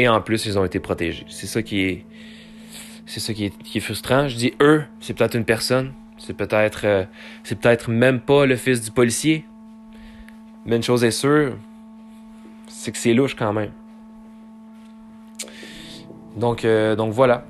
Et 0.00 0.08
en 0.08 0.22
plus, 0.22 0.46
ils 0.46 0.58
ont 0.58 0.64
été 0.64 0.80
protégés. 0.80 1.26
C'est 1.28 1.46
ça 1.46 1.62
qui 1.62 1.82
est. 1.82 2.04
Qui 3.64 3.76
est, 3.76 3.80
frustrant. 3.80 4.28
Je 4.28 4.36
dis 4.36 4.54
eux, 4.62 4.82
c'est 4.98 5.12
peut-être 5.12 5.34
une 5.34 5.44
personne. 5.44 5.92
C'est 6.16 6.32
peut-être. 6.32 6.86
Euh, 6.86 7.04
c'est 7.44 7.60
peut-être 7.60 7.90
même 7.90 8.18
pas 8.18 8.46
le 8.46 8.56
fils 8.56 8.80
du 8.80 8.92
policier. 8.92 9.44
Mais 10.64 10.76
une 10.76 10.82
chose 10.82 11.04
est 11.04 11.10
sûre, 11.10 11.54
c'est 12.66 12.92
que 12.92 12.96
c'est 12.96 13.12
louche 13.12 13.34
quand 13.34 13.52
même. 13.52 13.72
Donc, 16.36 16.64
euh, 16.64 16.96
donc 16.96 17.12
voilà. 17.12 17.44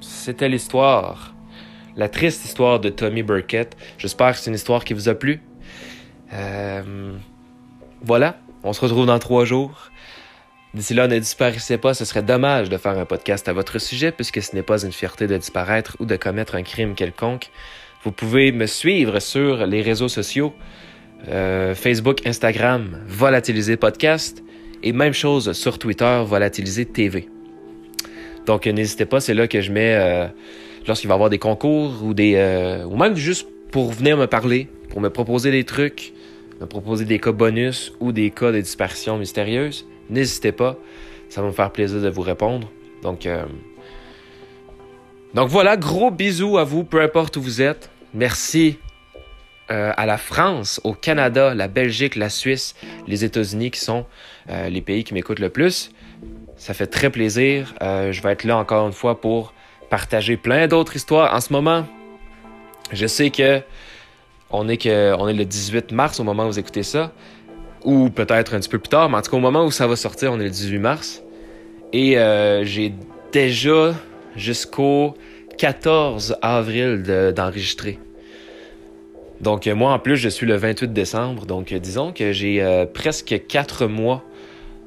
C'était 0.00 0.50
l'histoire. 0.50 1.34
La 1.96 2.10
triste 2.10 2.44
histoire 2.44 2.80
de 2.80 2.90
Tommy 2.90 3.22
Burkett. 3.22 3.78
J'espère 3.96 4.32
que 4.32 4.38
c'est 4.38 4.50
une 4.50 4.56
histoire 4.56 4.84
qui 4.84 4.92
vous 4.92 5.08
a 5.08 5.14
plu. 5.14 5.40
Euh, 6.34 7.14
voilà. 8.02 8.36
On 8.62 8.74
se 8.74 8.80
retrouve 8.82 9.06
dans 9.06 9.18
trois 9.18 9.46
jours. 9.46 9.91
D'ici 10.74 10.94
là, 10.94 11.06
ne 11.06 11.18
disparaissez 11.18 11.76
pas, 11.76 11.92
ce 11.92 12.06
serait 12.06 12.22
dommage 12.22 12.70
de 12.70 12.78
faire 12.78 12.98
un 12.98 13.04
podcast 13.04 13.46
à 13.46 13.52
votre 13.52 13.78
sujet 13.78 14.10
puisque 14.10 14.40
ce 14.40 14.56
n'est 14.56 14.62
pas 14.62 14.82
une 14.84 14.92
fierté 14.92 15.26
de 15.26 15.36
disparaître 15.36 15.98
ou 16.00 16.06
de 16.06 16.16
commettre 16.16 16.54
un 16.54 16.62
crime 16.62 16.94
quelconque. 16.94 17.50
Vous 18.04 18.10
pouvez 18.10 18.52
me 18.52 18.64
suivre 18.64 19.20
sur 19.20 19.66
les 19.66 19.82
réseaux 19.82 20.08
sociaux, 20.08 20.54
euh, 21.28 21.74
Facebook, 21.74 22.26
Instagram, 22.26 23.02
Volatiliser 23.06 23.76
Podcast 23.76 24.42
et 24.82 24.94
même 24.94 25.12
chose 25.12 25.52
sur 25.52 25.78
Twitter, 25.78 26.22
Volatiliser 26.24 26.86
TV. 26.86 27.28
Donc 28.46 28.66
n'hésitez 28.66 29.04
pas, 29.04 29.20
c'est 29.20 29.34
là 29.34 29.48
que 29.48 29.60
je 29.60 29.72
mets 29.72 29.94
euh, 29.94 30.26
lorsqu'il 30.88 31.08
va 31.08 31.14
y 31.14 31.16
avoir 31.16 31.28
des 31.28 31.38
concours 31.38 32.02
ou 32.02 32.14
des 32.14 32.36
euh, 32.36 32.82
ou 32.86 32.96
même 32.96 33.14
juste 33.14 33.46
pour 33.70 33.92
venir 33.92 34.16
me 34.16 34.26
parler, 34.26 34.68
pour 34.88 35.02
me 35.02 35.10
proposer 35.10 35.50
des 35.50 35.64
trucs, 35.64 36.14
me 36.62 36.66
proposer 36.66 37.04
des 37.04 37.18
cas 37.18 37.32
bonus 37.32 37.92
ou 38.00 38.10
des 38.10 38.30
cas 38.30 38.52
de 38.52 38.60
disparition 38.60 39.18
mystérieuse 39.18 39.84
n'hésitez 40.10 40.52
pas. 40.52 40.76
Ça 41.28 41.40
va 41.40 41.48
me 41.48 41.52
faire 41.52 41.70
plaisir 41.70 42.00
de 42.00 42.08
vous 42.08 42.22
répondre. 42.22 42.68
Donc, 43.02 43.26
euh... 43.26 43.44
Donc 45.34 45.48
voilà, 45.48 45.76
gros 45.76 46.10
bisous 46.10 46.58
à 46.58 46.64
vous, 46.64 46.84
peu 46.84 47.00
importe 47.00 47.36
où 47.36 47.42
vous 47.42 47.62
êtes. 47.62 47.90
Merci 48.12 48.78
euh, 49.70 49.92
à 49.96 50.04
la 50.04 50.18
France, 50.18 50.80
au 50.84 50.92
Canada, 50.92 51.54
la 51.54 51.68
Belgique, 51.68 52.16
la 52.16 52.28
Suisse, 52.28 52.74
les 53.06 53.24
États-Unis 53.24 53.70
qui 53.70 53.80
sont 53.80 54.04
euh, 54.50 54.68
les 54.68 54.82
pays 54.82 55.04
qui 55.04 55.14
m'écoutent 55.14 55.38
le 55.38 55.48
plus. 55.48 55.92
Ça 56.56 56.74
fait 56.74 56.86
très 56.86 57.10
plaisir. 57.10 57.74
Je 57.80 58.22
vais 58.22 58.32
être 58.32 58.44
là 58.44 58.56
encore 58.58 58.86
une 58.86 58.92
fois 58.92 59.20
pour 59.20 59.52
partager 59.88 60.36
plein 60.36 60.68
d'autres 60.68 60.94
histoires. 60.94 61.34
En 61.34 61.40
ce 61.40 61.52
moment, 61.52 61.86
je 62.92 63.06
sais 63.06 63.30
que 63.30 63.62
on 64.50 64.68
est 64.68 64.76
que 64.76 65.14
on 65.18 65.28
est 65.28 65.34
le 65.34 65.44
18 65.44 65.92
mars 65.92 66.20
au 66.20 66.24
moment 66.24 66.44
où 66.44 66.48
vous 66.48 66.58
écoutez 66.58 66.82
ça 66.82 67.12
ou 67.84 68.10
peut-être 68.10 68.54
un 68.54 68.60
petit 68.60 68.68
peu 68.68 68.78
plus 68.78 68.88
tard, 68.88 69.08
mais 69.08 69.16
en 69.16 69.22
tout 69.22 69.30
cas 69.30 69.36
au 69.36 69.40
moment 69.40 69.64
où 69.64 69.70
ça 69.70 69.86
va 69.86 69.96
sortir, 69.96 70.32
on 70.32 70.40
est 70.40 70.44
le 70.44 70.50
18 70.50 70.78
mars. 70.78 71.22
Et 71.92 72.18
euh, 72.18 72.64
j'ai 72.64 72.94
déjà 73.32 73.94
jusqu'au 74.36 75.14
14 75.58 76.36
avril 76.40 77.02
d'enregistrer. 77.34 77.98
donc 79.40 79.66
euh, 79.66 79.74
moi 79.74 79.92
en 79.92 79.98
plus 79.98 80.16
je 80.16 80.28
suis 80.28 80.46
le 80.46 80.56
28 80.56 80.92
décembre, 80.92 81.44
donc 81.44 81.72
euh, 81.72 81.78
disons 81.78 82.12
que 82.12 82.32
j'ai 82.32 82.86
presque 82.94 83.42
quatre 83.46 83.86
mois 83.86 84.22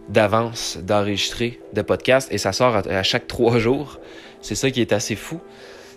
d'avance 0.09 0.77
d'enregistrer 0.83 1.59
de 1.73 1.81
podcast 1.81 2.27
et 2.31 2.37
ça 2.37 2.51
sort 2.51 2.75
à, 2.75 3.03
chaque 3.03 3.27
trois 3.27 3.57
jours. 3.57 3.99
C'est 4.41 4.55
ça 4.55 4.69
qui 4.69 4.81
est 4.81 4.93
assez 4.93 5.15
fou. 5.15 5.39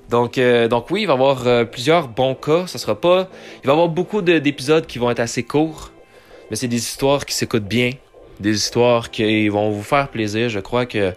Donc, 0.08 0.40
donc 0.70 0.90
oui, 0.90 1.02
il 1.02 1.06
va 1.06 1.12
y 1.12 1.16
avoir 1.16 1.68
plusieurs 1.68 2.08
bons 2.08 2.34
cas. 2.34 2.66
Ça 2.66 2.78
sera 2.78 2.98
pas. 2.98 3.28
Il 3.62 3.66
va 3.66 3.72
y 3.72 3.76
avoir 3.76 3.90
beaucoup 3.90 4.22
d'épisodes 4.22 4.86
qui 4.86 4.98
vont 4.98 5.10
être 5.10 5.20
assez 5.20 5.42
courts 5.42 5.92
mais 6.50 6.56
c'est 6.56 6.68
des 6.68 6.76
histoires 6.76 7.26
qui 7.26 7.34
s'écoutent 7.34 7.68
bien, 7.68 7.92
des 8.40 8.54
histoires 8.54 9.10
qui 9.10 9.48
vont 9.48 9.70
vous 9.70 9.82
faire 9.82 10.08
plaisir. 10.08 10.48
Je 10.48 10.60
crois 10.60 10.86
que 10.86 11.12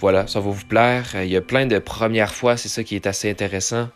voilà, 0.00 0.26
ça 0.26 0.40
va 0.40 0.50
vous 0.50 0.66
plaire. 0.66 1.04
Il 1.22 1.30
y 1.30 1.36
a 1.36 1.40
plein 1.40 1.66
de 1.66 1.78
premières 1.78 2.34
fois, 2.34 2.56
c'est 2.56 2.68
ça 2.68 2.82
qui 2.82 2.96
est 2.96 3.06
assez 3.06 3.30
intéressant. 3.30 3.88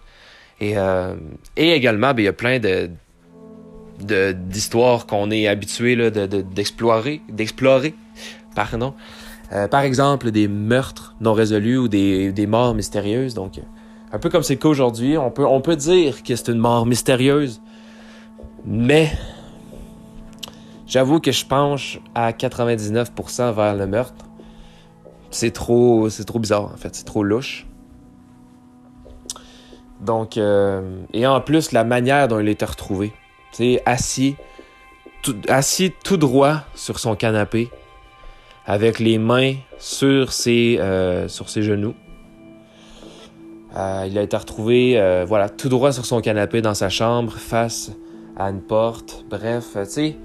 Et, 0.60 0.78
euh, 0.78 1.14
également, 1.56 2.14
ben, 2.14 2.22
il 2.22 2.26
y 2.26 2.28
a 2.28 2.32
plein 2.32 2.58
de 2.58 2.90
d'histoires 3.98 5.06
qu'on 5.06 5.30
est 5.30 5.46
habitué 5.46 5.96
d'explorer, 5.96 7.22
de, 7.28 7.34
d'explorer. 7.34 7.94
pardon. 8.54 8.94
Euh, 9.52 9.68
par 9.68 9.80
exemple, 9.82 10.32
des 10.32 10.48
meurtres 10.48 11.14
non 11.20 11.32
résolus 11.32 11.78
ou 11.78 11.88
des, 11.88 12.30
des 12.30 12.46
morts 12.46 12.74
mystérieuses. 12.74 13.32
Donc, 13.32 13.54
un 14.12 14.18
peu 14.18 14.28
comme 14.28 14.42
c'est 14.42 14.54
le 14.54 14.60
cas 14.60 14.68
aujourd'hui, 14.68 15.16
on 15.16 15.30
peut, 15.30 15.46
on 15.46 15.60
peut 15.60 15.76
dire 15.76 16.22
que 16.22 16.36
c'est 16.36 16.48
une 16.48 16.58
mort 16.58 16.84
mystérieuse, 16.84 17.62
mais 18.66 19.10
j'avoue 20.86 21.20
que 21.20 21.32
je 21.32 21.44
penche 21.44 22.00
à 22.14 22.32
99% 22.32 23.52
vers 23.52 23.74
le 23.74 23.86
meurtre. 23.86 24.24
C'est 25.30 25.52
trop, 25.52 26.08
c'est 26.08 26.24
trop 26.24 26.38
bizarre 26.38 26.64
en 26.72 26.76
fait, 26.76 26.94
c'est 26.94 27.04
trop 27.04 27.22
louche. 27.22 27.66
Donc, 30.00 30.36
euh, 30.36 31.02
et 31.12 31.26
en 31.26 31.40
plus, 31.40 31.72
la 31.72 31.84
manière 31.84 32.28
dont 32.28 32.38
il 32.38 32.48
était 32.48 32.64
retrouvé. 32.64 33.12
Tu 33.52 33.78
assis, 33.86 34.36
assis 35.48 35.92
tout 36.04 36.16
droit 36.16 36.60
sur 36.74 36.98
son 36.98 37.16
canapé, 37.16 37.70
avec 38.66 38.98
les 38.98 39.18
mains 39.18 39.54
sur 39.78 40.32
ses, 40.32 40.78
euh, 40.78 41.28
sur 41.28 41.48
ses 41.48 41.62
genoux. 41.62 41.94
Euh, 43.76 44.06
il 44.08 44.16
a 44.18 44.22
été 44.22 44.36
retrouvé, 44.36 45.24
voilà, 45.26 45.48
tout 45.48 45.68
droit 45.68 45.92
sur 45.92 46.04
son 46.04 46.20
canapé 46.20 46.62
dans 46.62 46.74
sa 46.74 46.88
chambre, 46.88 47.32
face 47.32 47.92
à 48.36 48.50
une 48.50 48.62
porte. 48.62 49.24
Bref, 49.28 49.64
tu 49.74 49.84
sais, 49.86 50.16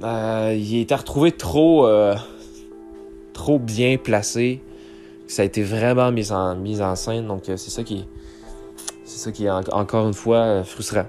il 0.00 0.04
a 0.04 0.52
été 0.52 0.94
retrouvé 0.94 1.32
trop, 1.32 1.88
trop 3.32 3.58
bien 3.58 3.96
placé. 3.96 4.62
Ça 5.26 5.42
a 5.42 5.44
été 5.44 5.62
vraiment 5.62 6.12
mis 6.12 6.30
en, 6.32 6.56
en 6.56 6.96
scène, 6.96 7.26
donc 7.26 7.42
c'est 7.44 7.56
ça 7.56 7.82
qui 7.82 8.04
c'est 9.12 9.18
ça 9.18 9.32
qui 9.32 9.44
est 9.44 9.50
encore 9.50 10.06
une 10.06 10.14
fois 10.14 10.36
euh, 10.38 10.64
frustrant. 10.64 11.04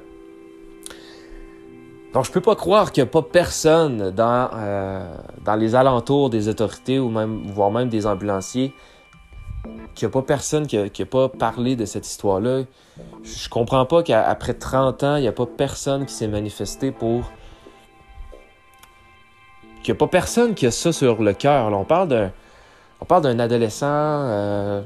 Donc, 2.14 2.26
je 2.26 2.32
peux 2.32 2.42
pas 2.42 2.56
croire 2.56 2.92
qu'il 2.92 3.04
n'y 3.04 3.10
a 3.10 3.12
pas 3.12 3.22
personne 3.22 4.12
dans, 4.12 4.50
euh, 4.54 5.16
dans 5.44 5.56
les 5.56 5.74
alentours 5.74 6.30
des 6.30 6.48
autorités 6.48 7.00
ou 7.00 7.10
même, 7.10 7.44
voire 7.48 7.72
même 7.72 7.90
des 7.90 8.06
ambulanciers, 8.06 8.74
qu'il 9.96 10.08
n'y 10.08 10.12
a 10.12 10.14
pas 10.14 10.22
personne 10.22 10.68
qui 10.68 10.78
n'a 10.78 11.06
pas 11.06 11.30
parlé 11.30 11.76
de 11.76 11.86
cette 11.86 12.06
histoire-là. 12.06 12.64
Je 13.24 13.50
comprends 13.50 13.86
pas 13.86 14.04
qu'après 14.04 14.54
30 14.54 15.04
ans, 15.04 15.16
il 15.16 15.22
n'y 15.22 15.28
a 15.28 15.32
pas 15.32 15.48
personne 15.48 16.06
qui 16.06 16.14
s'est 16.14 16.28
manifesté 16.28 16.92
pour. 16.92 17.32
Qu'il 19.84 19.94
n'y 19.94 19.98
a 19.98 20.00
pas 20.00 20.08
personne 20.08 20.56
qui 20.56 20.66
a 20.66 20.72
ça 20.72 20.92
sur 20.92 21.22
le 21.22 21.34
cœur. 21.34 21.72
On 21.72 21.84
parle 21.84 22.08
d'un. 22.08 22.32
On 23.02 23.06
parle 23.06 23.24
d'un 23.24 23.38
adolescent. 23.40 23.86
Euh, 23.88 24.82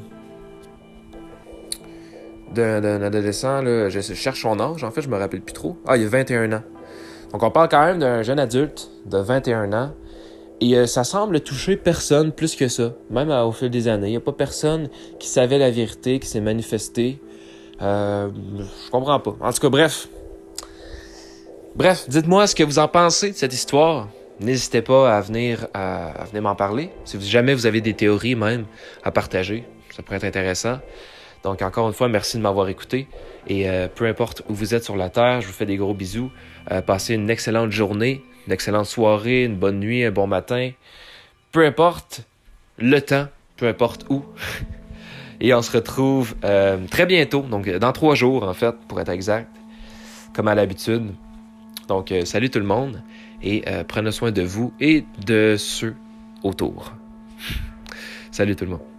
d'un 2.54 3.02
adolescent, 3.02 3.62
là, 3.62 3.90
je 3.90 4.00
cherche 4.00 4.42
son 4.42 4.60
âge, 4.60 4.84
en 4.84 4.92
fait, 4.92 5.02
je 5.02 5.10
me 5.10 5.18
rappelle 5.18 5.42
plus 5.42 5.54
trop. 5.54 5.78
Ah, 5.86 5.98
il 5.98 6.06
a 6.06 6.10
21 6.10 6.52
ans. 6.54 6.64
Donc 7.32 7.44
on 7.44 7.52
parle 7.52 7.68
quand 7.68 7.86
même 7.86 8.00
d'un 8.00 8.24
jeune 8.24 8.40
adulte 8.40 8.90
de 9.06 9.18
21 9.18 9.74
ans. 9.74 9.92
Et 10.60 10.76
euh, 10.76 10.88
ça 10.88 11.04
semble 11.04 11.42
toucher 11.42 11.78
personne 11.78 12.32
plus 12.32 12.56
que 12.56 12.68
ça, 12.68 12.94
même 13.12 13.30
au 13.30 13.52
fil 13.52 13.70
des 13.70 13.88
années. 13.88 14.08
Il 14.08 14.12
n'y 14.12 14.18
a 14.18 14.22
pas 14.22 14.32
personne 14.32 14.90
qui 15.20 15.28
savait 15.28 15.60
la 15.60 15.70
vérité, 15.70 16.20
qui 16.20 16.28
s'est 16.28 16.42
manifesté. 16.42 17.22
Euh, 17.82 18.30
je 18.58 18.90
comprends 18.90 19.20
pas. 19.20 19.36
En 19.40 19.52
tout 19.52 19.60
cas, 19.60 19.70
bref. 19.70 20.08
Bref, 21.76 22.10
dites-moi 22.10 22.48
ce 22.48 22.56
que 22.56 22.64
vous 22.64 22.80
en 22.80 22.88
pensez 22.88 23.32
de 23.32 23.36
cette 23.36 23.54
histoire. 23.54 24.08
N'hésitez 24.40 24.82
pas 24.82 25.16
à 25.18 25.22
venir, 25.22 25.68
à 25.74 26.26
venir 26.26 26.44
m'en 26.44 26.56
parler. 26.56 26.92
Si 27.06 27.20
jamais 27.22 27.54
vous 27.54 27.66
avez 27.66 27.82
des 27.82 27.94
théories 27.94 28.36
même 28.36 28.66
à 29.04 29.12
partager, 29.12 29.64
ça 29.90 30.04
pourrait 30.04 30.18
être 30.18 30.26
intéressant. 30.26 30.80
Donc 31.44 31.62
encore 31.62 31.88
une 31.88 31.94
fois, 31.94 32.10
merci 32.10 32.38
de 32.38 32.42
m'avoir 32.42 32.68
écouté. 32.70 33.08
Et 33.48 33.70
euh, 33.70 33.88
peu 33.88 34.06
importe 34.06 34.44
où 34.50 34.54
vous 34.54 34.76
êtes 34.76 34.84
sur 34.84 34.96
la 34.96 35.10
Terre, 35.10 35.42
je 35.42 35.48
vous 35.48 35.54
fais 35.54 35.66
des 35.66 35.78
gros 35.78 35.94
bisous. 35.94 36.32
Euh, 36.72 36.82
passez 36.82 37.16
une 37.16 37.30
excellente 37.30 37.72
journée, 37.72 38.22
une 38.46 38.54
excellente 38.54 38.86
soirée, 38.86 39.46
une 39.46 39.56
bonne 39.56 39.80
nuit, 39.80 40.04
un 40.04 40.12
bon 40.12 40.28
matin. 40.28 40.72
Peu 41.52 41.66
importe 41.66 42.22
le 42.78 43.00
temps, 43.00 43.28
peu 43.56 43.68
importe 43.68 44.06
où. 44.10 44.26
Et 45.40 45.54
on 45.54 45.62
se 45.62 45.72
retrouve 45.72 46.36
euh, 46.44 46.78
très 46.90 47.06
bientôt, 47.06 47.42
donc 47.42 47.70
dans 47.70 47.92
trois 47.92 48.16
jours 48.16 48.44
en 48.44 48.54
fait, 48.54 48.76
pour 48.88 49.00
être 49.00 49.10
exact, 49.10 49.48
comme 50.36 50.48
à 50.48 50.56
l'habitude. 50.56 51.14
Donc 51.88 52.14
salut 52.26 52.50
tout 52.50 52.60
le 52.60 52.66
monde 52.66 53.02
et 53.42 53.64
prenez 53.88 54.12
soin 54.12 54.32
de 54.32 54.42
vous 54.42 54.74
et 54.80 55.06
de 55.26 55.56
ceux 55.58 55.96
autour. 56.44 56.94
salut 58.32 58.56
tout 58.56 58.66
le 58.66 58.72
monde. 58.72 58.97